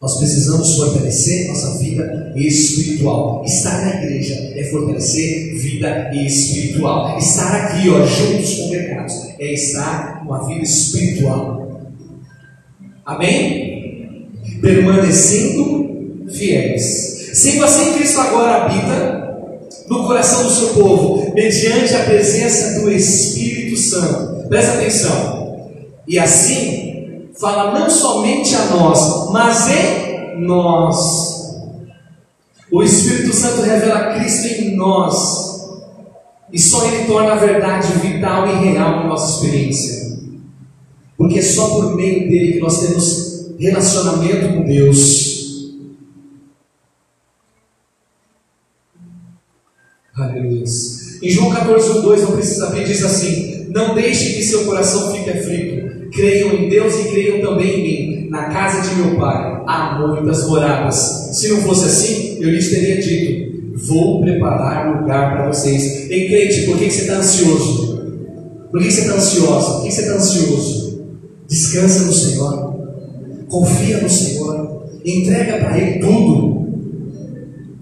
Nós 0.00 0.18
precisamos 0.18 0.76
fortalecer 0.76 1.48
nossa 1.48 1.78
vida 1.78 2.32
espiritual. 2.36 3.42
Estar 3.44 3.84
na 3.84 4.02
igreja 4.02 4.34
é 4.54 4.64
fortalecer 4.70 5.58
vida 5.58 6.14
espiritual. 6.14 7.18
Estar 7.18 7.56
aqui, 7.56 7.88
ó, 7.88 8.06
juntos 8.06 8.54
congregados, 8.54 9.14
é 9.40 9.52
estar 9.52 10.22
numa 10.22 10.46
vida 10.46 10.62
espiritual. 10.62 11.90
Amém? 13.04 14.30
Permanecendo 14.60 16.28
fiéis. 16.30 17.30
Sendo 17.32 17.64
assim, 17.64 17.94
Cristo 17.94 18.20
agora 18.20 18.64
habita 18.64 19.26
no 19.88 20.06
coração 20.06 20.44
do 20.44 20.50
seu 20.50 20.68
povo, 20.68 21.34
mediante 21.34 21.94
a 21.94 22.04
presença 22.04 22.80
do 22.80 22.90
Espírito 22.90 23.76
Santo. 23.76 24.48
Presta 24.48 24.74
atenção. 24.74 25.35
E 26.06 26.18
assim, 26.18 27.30
fala 27.38 27.78
não 27.78 27.90
somente 27.90 28.54
a 28.54 28.66
nós, 28.66 29.30
mas 29.32 29.68
em 29.68 30.40
nós. 30.40 31.36
O 32.70 32.82
Espírito 32.82 33.34
Santo 33.34 33.62
revela 33.62 34.14
Cristo 34.14 34.46
em 34.46 34.76
nós. 34.76 35.46
E 36.52 36.58
só 36.58 36.86
Ele 36.86 37.06
torna 37.06 37.32
a 37.32 37.36
verdade 37.36 37.92
vital 37.98 38.48
e 38.48 38.54
real 38.64 38.96
na 38.96 39.04
nossa 39.08 39.34
experiência. 39.34 40.16
Porque 41.16 41.38
é 41.38 41.42
só 41.42 41.70
por 41.70 41.96
meio 41.96 42.28
dele 42.28 42.52
que 42.52 42.60
nós 42.60 42.78
temos 42.80 43.56
relacionamento 43.58 44.54
com 44.54 44.64
Deus. 44.64 45.36
Aleluia. 50.14 50.64
Em 51.22 51.30
João 51.30 51.50
14, 51.50 52.02
2, 52.02 52.22
não 52.22 52.32
precisa 52.32 52.66
abrir, 52.66 52.84
diz 52.84 53.02
assim: 53.02 53.66
Não 53.70 53.94
deixe 53.94 54.34
que 54.34 54.42
seu 54.42 54.64
coração 54.64 55.12
fique 55.12 55.30
aflito. 55.30 55.85
Creiam 56.16 56.54
em 56.54 56.70
Deus 56.70 56.94
e 56.98 57.08
creiam 57.10 57.42
também 57.42 57.78
em 57.78 57.82
mim. 57.82 58.30
Na 58.30 58.44
casa 58.44 58.88
de 58.88 58.96
meu 58.96 59.18
pai 59.18 59.62
há 59.66 59.98
muitas 60.00 60.48
moradas. 60.48 61.30
Se 61.34 61.48
não 61.48 61.60
fosse 61.60 61.84
assim, 61.84 62.38
eu 62.40 62.48
lhes 62.50 62.70
teria 62.70 63.02
dito: 63.02 63.76
Vou 63.86 64.22
preparar 64.22 64.98
lugar 64.98 65.36
para 65.36 65.48
vocês. 65.48 66.10
Ei, 66.10 66.26
crente, 66.26 66.62
por 66.62 66.78
que 66.78 66.90
você 66.90 67.02
está 67.02 67.16
ansioso? 67.16 67.96
Por 68.70 68.80
que 68.80 68.90
você 68.90 69.02
está 69.02 69.14
ansiosa? 69.14 69.72
Por 69.74 69.84
que 69.84 69.92
você 69.92 70.00
está 70.00 70.14
ansioso? 70.14 71.04
Descansa 71.46 72.04
no 72.04 72.12
Senhor. 72.14 72.76
Confia 73.50 73.98
no 73.98 74.08
Senhor. 74.08 74.86
Entrega 75.04 75.58
para 75.58 75.78
Ele 75.78 76.00
tudo. 76.00 76.66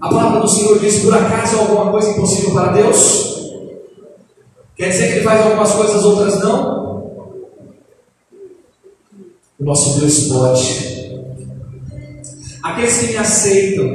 A 0.01 0.09
palavra 0.09 0.41
do 0.41 0.47
Senhor 0.49 0.77
diz: 0.79 0.99
por 0.99 1.13
acaso 1.13 1.57
alguma 1.57 1.89
coisa 1.89 2.11
impossível 2.11 2.51
para 2.51 2.73
Deus? 2.73 3.53
Quer 4.75 4.89
dizer 4.89 5.07
que 5.07 5.13
Ele 5.13 5.23
faz 5.23 5.41
algumas 5.45 5.71
coisas, 5.71 6.03
outras 6.03 6.41
não? 6.41 6.85
O 9.57 9.63
nosso 9.63 9.99
Deus 9.99 10.27
pode. 10.27 10.95
Aqueles 12.61 12.97
que 12.97 13.07
me 13.07 13.17
aceitam, 13.17 13.85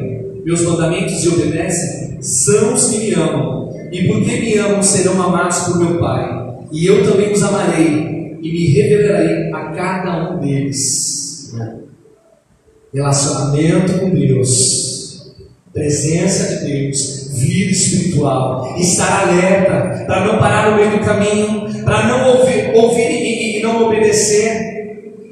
meus 0.42 0.62
mandamentos 0.62 1.22
e 1.22 1.28
obedecem, 1.28 2.22
são 2.22 2.74
os 2.74 2.88
que 2.88 2.98
me 2.98 3.14
amam. 3.14 3.70
E 3.92 4.06
porque 4.08 4.40
me 4.40 4.56
amam, 4.56 4.82
serão 4.82 5.20
amados 5.20 5.58
por 5.60 5.78
meu 5.78 5.98
Pai. 5.98 6.40
E 6.72 6.86
eu 6.86 7.04
também 7.04 7.32
os 7.32 7.42
amarei 7.42 8.38
e 8.40 8.52
me 8.52 8.66
revelarei 8.68 9.52
a 9.52 9.70
cada 9.72 10.32
um 10.32 10.40
deles. 10.40 11.54
Relacionamento 12.94 14.00
com 14.00 14.10
Deus, 14.10 15.34
presença 15.72 16.56
de 16.56 16.72
Deus, 16.72 17.30
vida 17.34 17.70
espiritual, 17.70 18.76
estar 18.78 19.28
alerta, 19.28 20.04
para 20.06 20.24
não 20.24 20.38
parar 20.38 20.70
no 20.70 20.76
meio 20.76 20.98
do 20.98 21.04
caminho, 21.04 21.84
para 21.84 22.06
não 22.06 22.38
ouvir, 22.38 22.72
ouvir 22.74 23.10
e, 23.10 23.58
e 23.58 23.62
não 23.62 23.86
obedecer, 23.86 24.79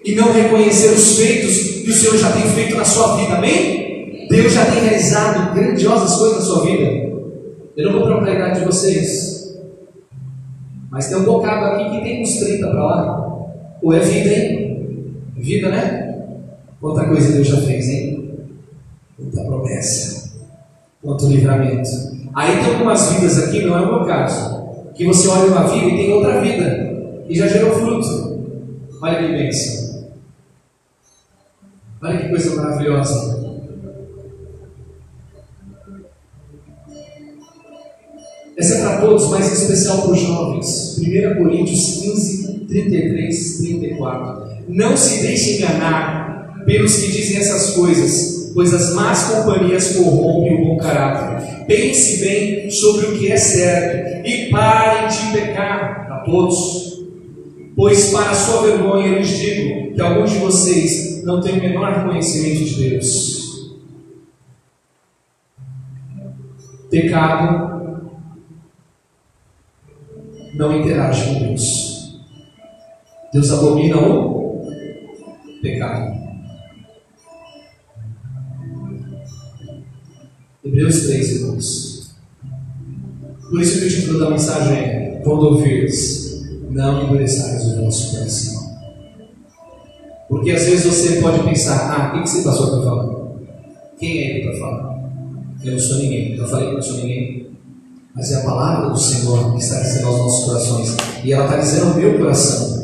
e 0.09 0.15
não 0.15 0.33
reconhecer 0.33 0.95
os 0.95 1.19
feitos 1.19 1.83
que 1.85 1.91
o 1.91 1.93
Senhor 1.93 2.17
já 2.17 2.33
tem 2.33 2.45
feito 2.45 2.75
na 2.75 2.85
sua 2.85 3.19
vida, 3.19 3.35
amém? 3.35 4.27
Deus 4.31 4.55
já 4.55 4.65
tem 4.65 4.81
realizado 4.81 5.55
grandiosas 5.55 6.17
coisas 6.17 6.39
na 6.39 6.45
sua 6.45 6.65
vida. 6.65 6.85
Eu 7.77 7.93
não 7.93 8.01
vou 8.01 8.09
idade 8.23 8.61
de 8.61 8.65
vocês, 8.65 9.55
mas 10.91 11.09
tem 11.09 11.19
um 11.19 11.25
bocado 11.25 11.67
aqui 11.67 11.91
que 11.91 12.03
tem 12.03 12.23
uns 12.23 12.37
30 12.37 12.69
para 12.69 12.85
lá. 12.87 13.49
Ou 13.83 13.93
é 13.93 14.01
vida, 14.01 14.35
hein? 14.35 15.15
Vida, 15.37 15.69
né? 15.69 16.25
Quanta 16.81 17.05
coisa 17.05 17.31
Deus 17.31 17.47
já 17.47 17.61
fez, 17.61 17.89
hein? 17.91 18.31
Quanta 19.15 19.45
promessa, 19.45 20.33
quanto 21.03 21.27
livramento. 21.27 21.91
Aí 22.35 22.57
tem 22.57 22.73
algumas 22.73 23.13
vidas 23.13 23.45
aqui, 23.45 23.61
não 23.61 23.77
é 23.77 23.83
o 23.83 23.95
meu 23.95 24.07
caso, 24.07 24.91
que 24.95 25.05
você 25.05 25.29
olha 25.29 25.53
uma 25.53 25.69
vida 25.69 25.87
e 25.87 25.97
tem 25.99 26.13
outra 26.15 26.41
vida, 26.41 27.25
e 27.29 27.37
já 27.37 27.47
gerou 27.47 27.73
fruto. 27.73 28.39
Olha 29.03 29.19
que 29.19 29.33
bênção. 29.33 29.78
Olha 32.01 32.19
que 32.19 32.29
coisa 32.29 32.55
maravilhosa. 32.55 33.39
Essa 38.57 38.75
é 38.75 38.81
para 38.83 39.01
todos, 39.01 39.31
mas 39.31 39.49
em 39.49 39.53
especial 39.53 40.03
para 40.03 40.13
os 40.13 40.21
jovens. 40.21 40.99
1 40.99 41.43
Coríntios 41.43 42.01
15, 42.03 42.67
33, 42.69 43.59
34. 43.59 44.49
Não 44.69 44.97
se 44.97 45.23
deixe 45.23 45.57
enganar 45.57 46.63
pelos 46.65 46.97
que 46.97 47.11
dizem 47.11 47.39
essas 47.39 47.71
coisas, 47.71 48.53
pois 48.55 48.73
as 48.73 48.95
más 48.95 49.25
companhias 49.25 49.97
corrompem 49.97 50.55
o 50.55 50.65
bom 50.67 50.77
caráter. 50.77 51.67
Pense 51.67 52.19
bem 52.19 52.71
sobre 52.71 53.07
o 53.07 53.19
que 53.19 53.33
é 53.33 53.37
certo 53.37 54.27
e 54.27 54.51
parem 54.51 55.09
de 55.09 55.33
pecar 55.33 56.07
a 56.11 56.17
todos. 56.25 57.05
Pois 57.75 58.07
para 58.11 58.35
sua 58.35 58.63
vergonha 58.63 59.19
lhes 59.19 59.29
digo 59.29 59.95
que 59.95 60.01
alguns 60.01 60.33
de 60.33 60.39
vocês 60.39 61.18
não 61.29 61.43
têm 61.43 61.59
o 61.59 61.61
menor 61.61 62.07
conhecimento 62.07 62.65
de 62.65 62.89
Deus. 62.89 63.77
Pecado 66.91 68.19
não 70.55 70.81
interage 70.81 71.35
com 71.35 71.49
Deus. 71.49 72.19
Deus 73.31 73.53
abomina 73.53 73.99
o 73.99 74.63
pecado. 75.61 76.17
Hebreus 80.65 81.03
3, 81.03 81.31
irmãos. 81.41 82.17
Por 83.51 83.61
isso 83.61 83.81
que 83.81 83.87
o 83.87 83.89
título 83.91 84.21
da 84.21 84.31
mensagem 84.31 84.79
é 84.79 85.21
Quando 85.23 85.43
ouvires 85.43 86.49
não 86.71 87.05
endureçais 87.05 87.67
o 87.67 87.83
vosso 87.83 88.17
coração. 88.17 88.68
Porque 90.29 90.51
às 90.51 90.65
vezes 90.65 90.85
você 90.85 91.21
pode 91.21 91.43
pensar, 91.43 91.91
ah, 91.91 92.19
o 92.19 92.23
que 92.23 92.29
você 92.29 92.43
passou 92.43 92.71
para 92.71 92.91
falar? 92.91 93.09
Quem 93.99 94.19
é 94.19 94.31
ele 94.31 94.49
para 94.49 94.59
falar? 94.59 94.99
Eu 95.65 95.73
não 95.73 95.79
sou 95.79 95.99
ninguém. 95.99 96.37
Eu 96.37 96.47
falei 96.47 96.69
que 96.69 96.75
não 96.75 96.83
sou 96.83 96.97
ninguém. 96.99 97.51
Mas 98.15 98.33
é 98.33 98.37
a 98.37 98.45
palavra 98.45 98.91
do 98.91 98.99
Senhor 98.99 99.53
que 99.53 99.59
está 99.59 99.81
dizendo 99.81 100.09
aos 100.09 100.19
nossos 100.19 100.45
corações. 100.45 100.97
E 101.25 101.33
ela 101.33 101.45
está 101.45 101.57
dizendo 101.59 101.89
ao 101.89 101.95
meu 101.95 102.19
coração. 102.19 102.79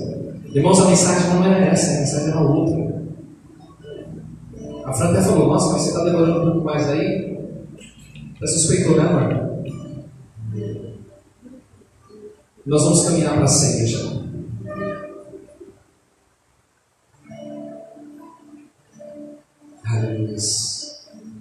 Irmãos, 0.54 0.80
a 0.80 0.88
mensagem 0.88 1.30
não 1.30 1.44
era 1.44 1.66
essa, 1.66 1.90
a 1.90 2.00
mensagem 2.00 2.28
era 2.28 2.40
outra. 2.40 2.94
A 4.84 4.92
Fran 4.92 5.10
até 5.10 5.22
falou, 5.22 5.48
nossa, 5.48 5.72
mas 5.72 5.82
você 5.82 5.88
está 5.88 6.04
demorando 6.04 6.40
um 6.40 6.52
pouco 6.52 6.64
mais 6.64 6.88
aí. 6.88 7.36
Está 8.34 8.46
suspeitou, 8.46 8.96
né, 8.96 9.02
amor? 9.02 9.54
Nós 12.66 12.82
vamos 12.82 13.04
caminhar 13.04 13.34
para 13.36 13.46
ceia 13.46 13.86
já. 13.86 14.23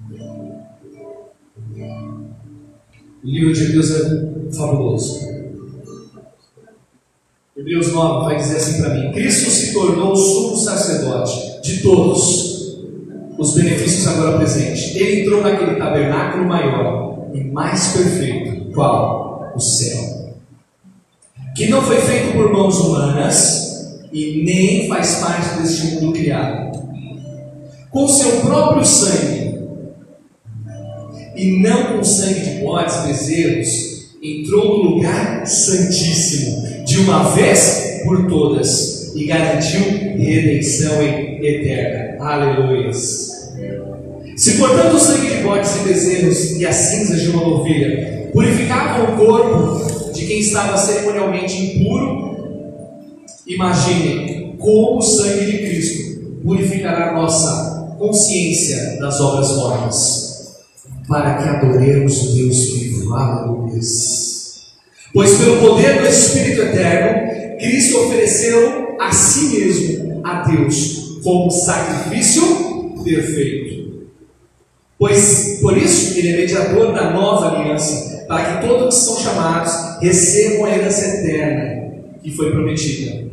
Aleluia. 0.09 0.63
O 3.23 3.27
livro 3.27 3.53
de 3.53 3.63
Hebreus 3.63 3.91
é 3.91 4.53
fabuloso. 4.55 5.33
Hebreus 7.55 7.93
9 7.93 8.25
vai 8.25 8.37
dizer 8.37 8.57
assim 8.57 8.81
para 8.81 8.93
mim: 8.93 9.11
Cristo 9.11 9.49
se 9.49 9.73
tornou 9.73 10.15
sumo 10.15 10.57
sacerdote 10.57 11.61
de 11.61 11.81
todos 11.81 12.77
os 13.37 13.55
benefícios 13.55 14.07
agora 14.07 14.37
presentes. 14.37 14.95
Ele 14.95 15.21
entrou 15.21 15.41
naquele 15.41 15.75
tabernáculo 15.75 16.45
maior 16.45 17.29
e 17.33 17.43
mais 17.43 17.93
perfeito. 17.93 18.71
Qual? 18.73 19.53
O 19.55 19.59
céu 19.59 20.23
que 21.55 21.67
não 21.67 21.81
foi 21.81 21.97
feito 21.97 22.33
por 22.33 22.51
mãos 22.51 22.79
humanas 22.79 24.01
e 24.11 24.43
nem 24.43 24.87
faz 24.87 25.15
parte 25.15 25.61
deste 25.61 25.95
mundo 25.95 26.13
criado. 26.13 26.72
Com 27.93 28.07
seu 28.07 28.41
próprio 28.41 28.83
sangue, 28.83 29.59
e 31.35 31.61
não 31.61 31.97
com 31.97 32.03
sangue 32.03 32.39
de 32.39 32.61
bodes 32.61 32.97
bezerros, 33.05 34.17
entrou 34.21 34.83
no 34.83 34.95
lugar 34.95 35.45
santíssimo, 35.45 36.85
de 36.85 36.97
uma 37.01 37.35
vez 37.35 38.01
por 38.03 38.27
todas, 38.27 39.13
e 39.15 39.25
garantiu 39.25 39.81
redenção 40.17 41.03
eterna. 41.03 42.23
Aleluia. 42.23 42.91
Se 42.91 44.57
portanto 44.57 44.95
o 44.95 44.99
sangue 44.99 45.27
de 45.27 45.43
bodes 45.43 45.75
e 45.75 45.79
bezerros 45.87 46.51
e 46.59 46.65
as 46.65 46.75
cinzas 46.75 47.21
de 47.21 47.29
uma 47.29 47.47
ovelha 47.47 48.31
purificavam 48.33 49.13
o 49.13 49.17
corpo 49.17 50.11
de 50.13 50.25
quem 50.25 50.39
estava 50.39 50.75
cerimonialmente 50.77 51.55
impuro, 51.55 52.33
imagine 53.45 54.55
como 54.57 54.97
o 54.97 55.01
sangue 55.01 55.45
de 55.45 55.57
Cristo 55.59 56.41
purificará 56.43 57.13
nossa 57.13 57.72
consciência 58.03 58.97
das 58.99 59.19
obras 59.21 59.55
mortas, 59.55 60.57
para 61.07 61.37
que 61.37 61.47
adoremos 61.47 62.21
o 62.21 62.35
Deus 62.35 62.73
vivo. 62.73 63.13
Aleluia. 63.13 63.79
Pois 65.13 65.37
pelo 65.37 65.61
poder 65.61 66.01
do 66.01 66.07
Espírito 66.07 66.63
Eterno, 66.63 67.57
Cristo 67.59 67.97
ofereceu 67.99 68.97
a 68.99 69.11
si 69.13 69.57
mesmo 69.57 70.21
a 70.25 70.41
Deus 70.41 71.21
como 71.23 71.49
sacrifício 71.49 72.41
perfeito. 73.05 74.09
Pois 74.99 75.59
por 75.61 75.77
isso 75.77 76.19
ele 76.19 76.29
é 76.29 76.37
mediador 76.37 76.93
da 76.93 77.11
nova 77.11 77.55
aliança, 77.57 78.25
para 78.27 78.57
que 78.57 78.67
todos 78.67 78.95
que 78.97 79.05
são 79.05 79.17
chamados 79.17 79.71
recebam 80.01 80.65
a 80.65 80.75
herança 80.75 81.05
eterna 81.05 81.93
que 82.21 82.31
foi 82.31 82.51
prometida. 82.51 83.31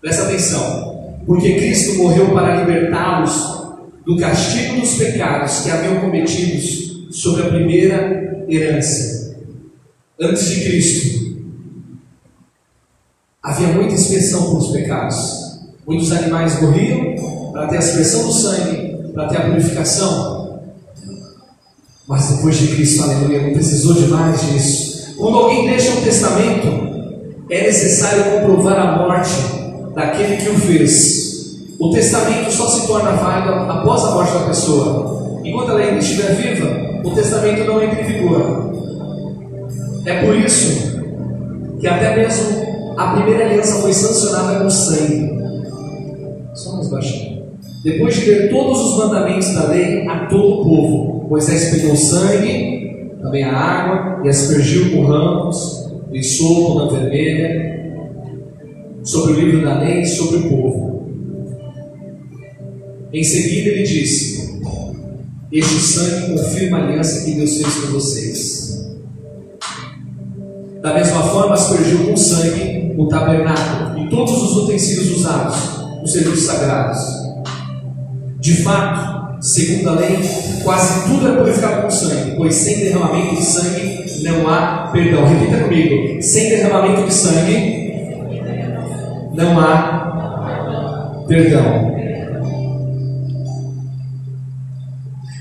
Presta 0.00 0.24
atenção, 0.24 1.16
porque 1.26 1.54
Cristo 1.54 1.94
morreu 1.94 2.32
para 2.32 2.64
libertá-los 2.64 3.63
do 4.04 4.16
castigo 4.16 4.80
dos 4.80 4.94
pecados 4.94 5.60
que 5.60 5.70
haviam 5.70 6.00
cometidos 6.00 7.08
sobre 7.10 7.42
a 7.42 7.48
primeira 7.48 8.44
herança. 8.48 9.36
Antes 10.20 10.46
de 10.46 10.64
Cristo, 10.64 11.36
havia 13.42 13.68
muita 13.68 13.94
inspeção 13.94 14.50
pelos 14.50 14.68
pecados. 14.68 15.44
Muitos 15.86 16.12
animais 16.12 16.60
morriam 16.60 17.14
para 17.52 17.68
ter 17.68 17.76
a 17.76 17.78
aspersão 17.78 18.26
do 18.26 18.32
sangue, 18.32 19.12
para 19.12 19.28
ter 19.28 19.38
a 19.38 19.50
purificação. 19.50 20.60
Mas 22.06 22.28
depois 22.28 22.56
de 22.56 22.68
Cristo, 22.68 23.02
aleluia, 23.02 23.42
não 23.42 23.52
precisou 23.54 23.94
de 23.94 24.08
mais 24.08 24.40
disso. 24.40 25.14
Quando 25.16 25.38
alguém 25.38 25.66
deixa 25.66 25.92
um 25.92 26.02
testamento, 26.02 26.66
é 27.48 27.62
necessário 27.62 28.40
comprovar 28.40 28.78
a 28.78 28.98
morte 28.98 29.30
daquele 29.94 30.36
que 30.36 30.48
o 30.48 30.58
fez. 30.58 31.33
O 31.78 31.90
testamento 31.90 32.50
só 32.50 32.68
se 32.68 32.86
torna 32.86 33.12
válido 33.12 33.70
após 33.70 34.04
a 34.04 34.10
morte 34.12 34.32
da 34.32 34.46
pessoa. 34.46 35.40
Enquanto 35.44 35.70
ela 35.70 35.80
ainda 35.80 35.98
estiver 35.98 36.34
viva, 36.34 37.00
o 37.04 37.10
testamento 37.14 37.64
não 37.64 37.82
entra 37.82 38.00
em 38.00 38.04
vigor. 38.04 38.72
É 40.06 40.24
por 40.24 40.36
isso 40.36 41.02
que 41.80 41.86
até 41.86 42.16
mesmo 42.16 42.94
a 42.96 43.12
primeira 43.14 43.46
aliança 43.46 43.82
foi 43.82 43.92
sancionada 43.92 44.60
com 44.60 44.70
sangue. 44.70 45.38
Só 46.54 46.76
mais 46.76 46.88
baixinho. 46.88 47.44
Depois 47.82 48.14
de 48.14 48.30
ler 48.30 48.50
todos 48.50 48.80
os 48.80 48.98
mandamentos 48.98 49.52
da 49.54 49.66
lei 49.68 50.06
a 50.08 50.26
todo 50.26 50.60
o 50.60 50.64
povo, 50.64 51.26
Moisés 51.28 51.70
pegou 51.70 51.94
sangue, 51.96 53.12
também 53.20 53.44
a 53.44 53.54
água, 53.54 54.24
e 54.24 54.28
aspergiu 54.28 54.92
com 54.92 55.06
ramos, 55.06 55.90
e 56.12 56.22
sopo 56.22 56.78
na 56.78 56.86
vermelha, 56.86 57.74
sobre 59.02 59.32
o 59.32 59.36
livro 59.36 59.64
da 59.64 59.80
lei 59.80 60.00
e 60.00 60.06
sobre 60.06 60.38
o 60.38 60.48
povo. 60.48 60.93
Em 63.14 63.22
seguida 63.22 63.70
ele 63.70 63.84
disse: 63.84 64.60
Este 65.52 65.74
sangue 65.78 66.32
confirma 66.32 66.78
a 66.78 66.82
aliança 66.82 67.24
que 67.24 67.36
Deus 67.36 67.58
fez 67.58 67.74
com 67.76 67.92
vocês. 67.92 68.88
Da 70.82 70.94
mesma 70.94 71.22
forma, 71.22 71.54
aspergiu 71.54 72.08
com 72.08 72.16
sangue 72.16 72.92
o 72.98 73.06
tabernáculo 73.06 74.04
e 74.04 74.10
todos 74.10 74.32
os 74.32 74.56
utensílios 74.64 75.18
usados 75.18 75.56
nos 76.02 76.12
serviços 76.12 76.44
sagrados. 76.44 76.98
De 78.40 78.64
fato, 78.64 79.40
segundo 79.40 79.90
a 79.90 79.92
lei, 79.92 80.18
quase 80.64 81.08
tudo 81.08 81.28
é 81.28 81.36
purificado 81.36 81.82
com 81.82 81.90
sangue, 81.90 82.32
pois 82.36 82.52
sem 82.52 82.80
derramamento 82.80 83.36
de 83.36 83.44
sangue 83.44 84.22
não 84.24 84.48
há 84.48 84.90
perdão. 84.92 85.24
Repita 85.24 85.62
comigo: 85.62 86.20
sem 86.20 86.48
derramamento 86.48 87.04
de 87.06 87.14
sangue 87.14 87.94
não 89.34 89.60
há 89.60 91.24
perdão. 91.28 91.93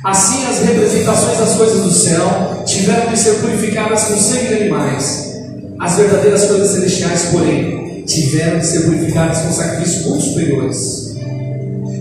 Assim, 0.04 0.45
as 0.45 0.60
representações 0.60 1.38
das 1.38 1.56
coisas 1.56 1.82
do 1.82 1.91
céu 1.91 2.64
tiveram 2.66 3.10
de 3.10 3.18
ser 3.18 3.36
purificadas 3.36 4.04
com 4.04 4.18
sangue 4.18 4.47
de 4.47 4.54
animais. 4.56 5.41
As 5.80 5.95
verdadeiras 5.95 6.45
coisas 6.45 6.72
celestiais, 6.72 7.30
porém, 7.32 8.04
tiveram 8.06 8.60
de 8.60 8.66
ser 8.66 8.82
purificadas 8.82 9.38
com 9.39 9.54
sacrifícios 9.54 10.06
muito 10.06 10.24
superiores. 10.24 11.16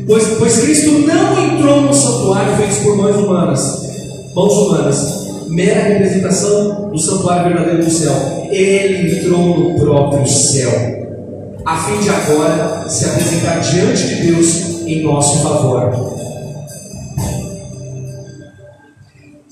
Pois, 0.07 0.25
pois 0.37 0.59
Cristo 0.59 0.91
não 1.07 1.55
entrou 1.55 1.83
no 1.83 1.95
santuário 1.95 2.57
feito 2.57 2.83
por 2.83 2.97
mãos 2.97 3.17
humanas, 3.17 3.61
mãos 4.35 4.53
humanas, 4.53 5.27
mera 5.49 5.91
representação 5.91 6.91
do 6.91 6.99
santuário 6.99 7.55
verdadeiro 7.55 7.85
do 7.85 7.91
céu. 7.91 8.49
Ele 8.51 9.17
entrou 9.17 9.61
no 9.61 9.79
próprio 9.79 10.27
céu, 10.27 10.73
a 11.65 11.77
fim 11.79 12.01
de 12.01 12.11
agora 12.11 12.89
se 12.89 13.05
apresentar 13.05 13.61
diante 13.61 14.09
de 14.09 14.27
Deus 14.27 14.83
em 14.87 15.05
nosso 15.05 15.41
favor. 15.41 16.12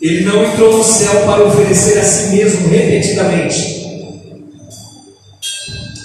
Ele 0.00 0.24
não 0.24 0.42
entrou 0.42 0.78
no 0.78 0.82
céu 0.82 1.26
para 1.26 1.44
oferecer 1.44 1.98
a 1.98 2.02
si 2.02 2.34
mesmo 2.34 2.68
repetidamente, 2.68 3.80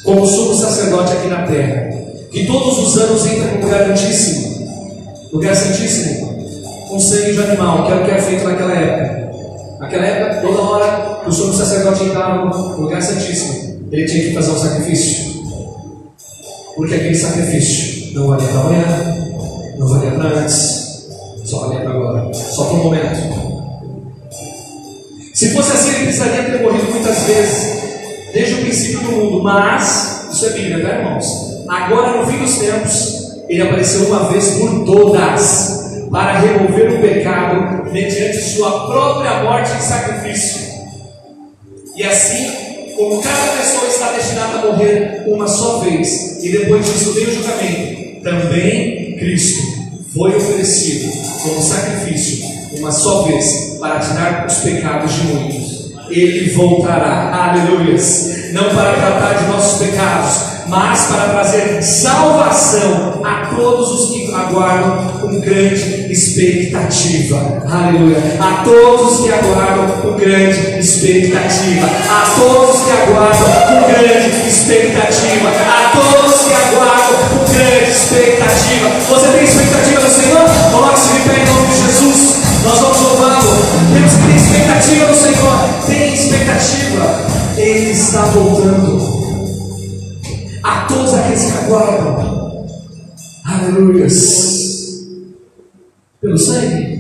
como 0.04 0.28
sumo 0.28 0.54
sacerdote 0.54 1.14
aqui 1.14 1.28
na 1.30 1.48
terra, 1.48 1.92
que 2.30 2.46
todos 2.46 2.78
os 2.78 2.98
anos 2.98 3.26
entra 3.26 3.54
no 3.54 3.62
lugar 3.64 3.88
santíssimo, 3.88 4.68
lugar 5.32 5.56
santíssimo, 5.56 6.28
com 6.90 7.00
sangue 7.00 7.32
de 7.32 7.42
animal, 7.42 7.86
que 7.86 7.92
era 7.94 8.02
o 8.02 8.06
que 8.06 8.12
era 8.12 8.22
feito 8.22 8.44
naquela 8.44 8.74
época. 8.74 9.32
Naquela 9.80 10.06
época, 10.06 10.42
toda 10.42 10.62
hora 10.62 11.22
que 11.24 11.30
o 11.30 11.32
sumo 11.32 11.54
sacerdote 11.54 12.04
entrava 12.04 12.46
no 12.46 12.82
lugar 12.82 13.02
santíssimo, 13.02 13.80
ele 13.94 14.06
tinha 14.06 14.26
que 14.26 14.34
fazer 14.34 14.52
um 14.52 14.58
sacrifício, 14.58 15.42
porque 16.76 16.96
aquele 16.96 17.16
sacrifício 17.16 18.14
não 18.14 18.28
valia 18.28 18.48
para 18.50 18.60
amanhã, 18.60 19.16
não 19.80 19.88
valia 19.88 20.12
para 20.12 20.40
antes, 20.40 21.08
só 21.46 21.60
valia 21.62 21.80
para 21.80 21.92
agora, 21.92 22.34
só 22.34 22.66
por 22.66 22.80
um 22.80 22.84
momento. 22.84 23.25
Se 25.36 25.50
fosse 25.50 25.74
assim, 25.74 25.96
ele 25.96 26.04
precisaria 26.06 26.44
ter 26.44 26.62
morrido 26.62 26.90
muitas 26.90 27.24
vezes, 27.24 27.84
desde 28.34 28.54
o 28.54 28.58
princípio 28.60 29.00
do 29.02 29.12
mundo, 29.12 29.44
mas, 29.44 30.30
isso 30.32 30.46
é 30.46 30.50
Bíblia, 30.52 30.82
tá 30.82 30.96
irmãos? 30.96 31.26
Agora, 31.68 32.22
no 32.22 32.26
fim 32.26 32.38
dos 32.38 32.58
tempos, 32.58 33.44
ele 33.50 33.62
apareceu 33.62 34.08
uma 34.08 34.32
vez 34.32 34.52
por 34.52 34.86
todas, 34.86 36.08
para 36.10 36.40
remover 36.40 36.94
o 36.94 37.02
pecado, 37.02 37.92
mediante 37.92 38.38
sua 38.38 38.88
própria 38.88 39.44
morte 39.44 39.72
em 39.76 39.82
sacrifício. 39.82 40.62
E 41.98 42.04
assim, 42.04 42.94
como 42.96 43.22
cada 43.22 43.58
pessoa 43.58 43.88
está 43.90 44.12
destinada 44.14 44.60
a 44.60 44.72
morrer 44.72 45.26
uma 45.28 45.50
só 45.50 45.80
vez, 45.80 46.42
e 46.42 46.50
depois 46.50 46.86
disso 46.86 47.12
vem 47.12 47.26
o 47.26 47.34
julgamento, 47.34 48.22
também 48.24 49.18
Cristo 49.18 49.62
foi 50.14 50.34
oferecido 50.34 51.12
como 51.44 51.62
sacrifício 51.62 52.55
uma 52.80 52.92
só 52.92 53.24
vez 53.24 53.78
para 53.80 54.00
tirar 54.00 54.46
os 54.48 54.56
pecados 54.56 55.14
de 55.14 55.28
muitos. 55.28 55.76
Ele 56.10 56.54
voltará, 56.54 57.50
aleluia, 57.50 57.98
não 58.52 58.70
para 58.76 58.94
tratar 58.94 59.34
de 59.34 59.48
nossos 59.48 59.80
pecados, 59.80 60.56
mas 60.68 61.06
para 61.06 61.30
trazer 61.30 61.82
salvação 61.84 63.22
a 63.24 63.56
todos 63.56 63.92
os 63.92 64.12
que 64.12 64.34
aguardam 64.34 65.20
com 65.20 65.40
grande 65.40 66.12
expectativa. 66.12 67.64
Aleluia. 67.70 68.18
A 68.40 68.64
todos 68.64 69.22
que 69.22 69.32
aguardam 69.32 69.88
com 70.02 70.14
grande 70.14 70.80
expectativa. 70.80 71.86
A 71.86 72.40
todos 72.40 72.82
que 72.82 72.92
aguardam 72.92 73.48
com 73.68 73.88
grande 73.88 74.48
expectativa. 74.48 75.50
A 75.50 75.92
todos 75.96 76.42
que 76.42 76.54
aguardam 76.54 77.16
com 77.30 77.54
grande 77.54 77.92
expectativa. 77.92 78.90
Você 79.10 79.28
tem 79.28 79.44
expectativa 79.44 80.02
do 80.02 80.10
Senhor? 80.10 80.42
Coloque-se 80.72 81.14
de 81.14 81.30
pé 81.30 81.42
em 81.42 81.46
nome 81.46 81.68
de 81.68 81.76
Jesus. 81.76 82.45
Nós 82.66 82.80
vamos 82.80 83.02
louvá-lo. 83.02 83.52
Temos 83.94 84.14
que 84.14 84.26
ter 84.26 84.36
expectativa 84.36 85.06
do 85.06 85.14
Senhor. 85.14 85.86
Tem 85.86 86.14
expectativa. 86.16 87.06
Ele 87.58 87.92
está 87.92 88.26
voltando. 88.26 89.26
A 90.64 90.86
todos 90.88 91.14
aqueles 91.14 91.44
que 91.44 91.58
aguardam. 91.60 92.66
Aleluia. 93.46 94.08
Pelo 96.20 96.38
sangue. 96.38 96.96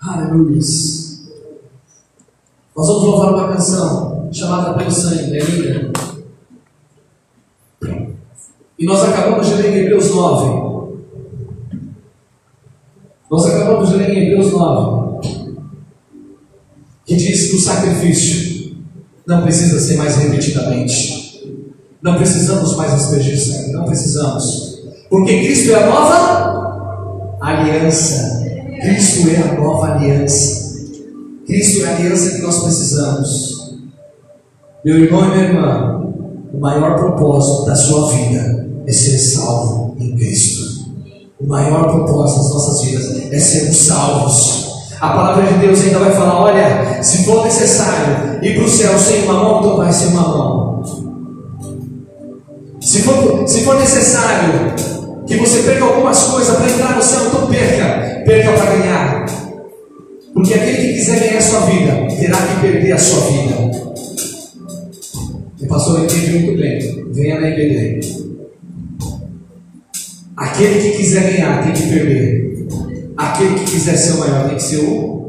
Aleluia. 0.00 0.60
Nós 2.74 2.86
vamos 2.86 3.02
louvar 3.02 3.34
uma 3.34 3.52
canção 3.52 4.30
chamada 4.32 4.72
Pelo 4.78 4.90
Sangue, 4.90 5.36
é 5.36 5.44
linda. 5.44 5.92
E 8.78 8.86
nós 8.86 9.02
acabamos 9.02 9.46
de 9.46 9.54
ler 9.56 9.76
Hebreus 9.76 10.10
9. 10.10 10.71
Nós 13.32 13.46
acabamos 13.46 13.88
de 13.88 13.96
ler 13.96 14.10
em 14.10 14.24
Hebreus 14.24 14.52
9, 14.52 15.26
que 17.06 17.16
diz 17.16 17.48
que 17.48 17.56
o 17.56 17.60
sacrifício 17.60 18.76
não 19.26 19.40
precisa 19.40 19.80
ser 19.80 19.96
mais 19.96 20.16
repetidamente. 20.16 21.50
Não 22.02 22.16
precisamos 22.16 22.76
mais 22.76 22.92
aspergir 22.92 23.38
sangue, 23.38 23.72
não 23.72 23.84
precisamos. 23.84 24.82
Porque 25.08 25.44
Cristo 25.44 25.70
é 25.70 25.82
a 25.82 25.86
nova 25.86 27.38
aliança. 27.40 28.44
Cristo 28.82 29.30
é 29.30 29.36
a 29.36 29.54
nova 29.58 29.94
aliança. 29.94 30.84
Cristo 31.46 31.86
é 31.86 31.88
a 31.88 31.96
aliança 31.96 32.36
que 32.36 32.42
nós 32.42 32.62
precisamos. 32.62 33.78
Meu 34.84 34.98
irmão 34.98 35.24
e 35.24 35.30
minha 35.30 35.44
irmã, 35.44 36.12
o 36.52 36.60
maior 36.60 36.96
propósito 36.96 37.64
da 37.64 37.76
sua 37.76 38.12
vida 38.12 38.68
é 38.86 38.92
ser 38.92 39.16
salvo 39.16 39.96
em 39.98 40.14
Cristo. 40.16 40.71
O 41.42 41.48
maior 41.48 41.90
propósito 41.90 42.38
das 42.38 42.52
nossas 42.52 42.82
vidas 42.82 43.32
é 43.32 43.38
sermos 43.38 43.76
salvos. 43.76 44.72
A 45.00 45.08
palavra 45.08 45.44
de 45.44 45.58
Deus 45.58 45.80
ainda 45.82 45.98
vai 45.98 46.12
falar: 46.12 46.40
olha, 46.40 47.02
se 47.02 47.24
for 47.24 47.44
necessário 47.44 48.38
ir 48.40 48.54
para 48.54 48.64
o 48.64 48.68
céu 48.68 48.96
sem 48.96 49.24
uma 49.24 49.34
mão, 49.34 49.58
então 49.58 49.76
vai 49.76 49.92
sem 49.92 50.08
uma 50.08 50.22
mão. 50.22 50.82
Se 52.80 53.02
for, 53.02 53.48
se 53.48 53.62
for 53.62 53.78
necessário 53.80 54.72
que 55.26 55.36
você 55.36 55.62
perca 55.62 55.84
algumas 55.84 56.22
coisas 56.24 56.56
para 56.56 56.70
entrar 56.70 56.96
no 56.96 57.02
céu, 57.02 57.26
então 57.26 57.46
perca, 57.48 58.22
perca 58.24 58.52
para 58.52 58.76
ganhar. 58.76 59.26
Porque 60.32 60.54
aquele 60.54 60.76
que 60.76 60.94
quiser 60.94 61.18
ganhar 61.18 61.38
a 61.38 61.42
sua 61.42 61.60
vida, 61.60 61.92
terá 62.20 62.36
que 62.36 62.60
perder 62.60 62.92
a 62.92 62.98
sua 62.98 63.20
vida. 63.32 63.54
O 65.60 65.66
pastor 65.66 66.04
entende 66.04 66.38
muito 66.38 66.60
bem. 66.60 67.12
Venha 67.12 67.40
na 67.40 67.48
IBD. 67.48 68.31
Aquele 70.42 70.80
que 70.80 70.96
quiser 70.96 71.32
ganhar 71.32 71.62
tem 71.62 71.72
que 71.72 71.88
perder. 71.88 72.66
Aquele 73.16 73.54
que 73.60 73.64
quiser 73.64 73.96
ser 73.96 74.14
o 74.14 74.18
maior 74.18 74.48
tem 74.48 74.56
que 74.56 74.62
ser 74.62 74.80
o 74.80 75.21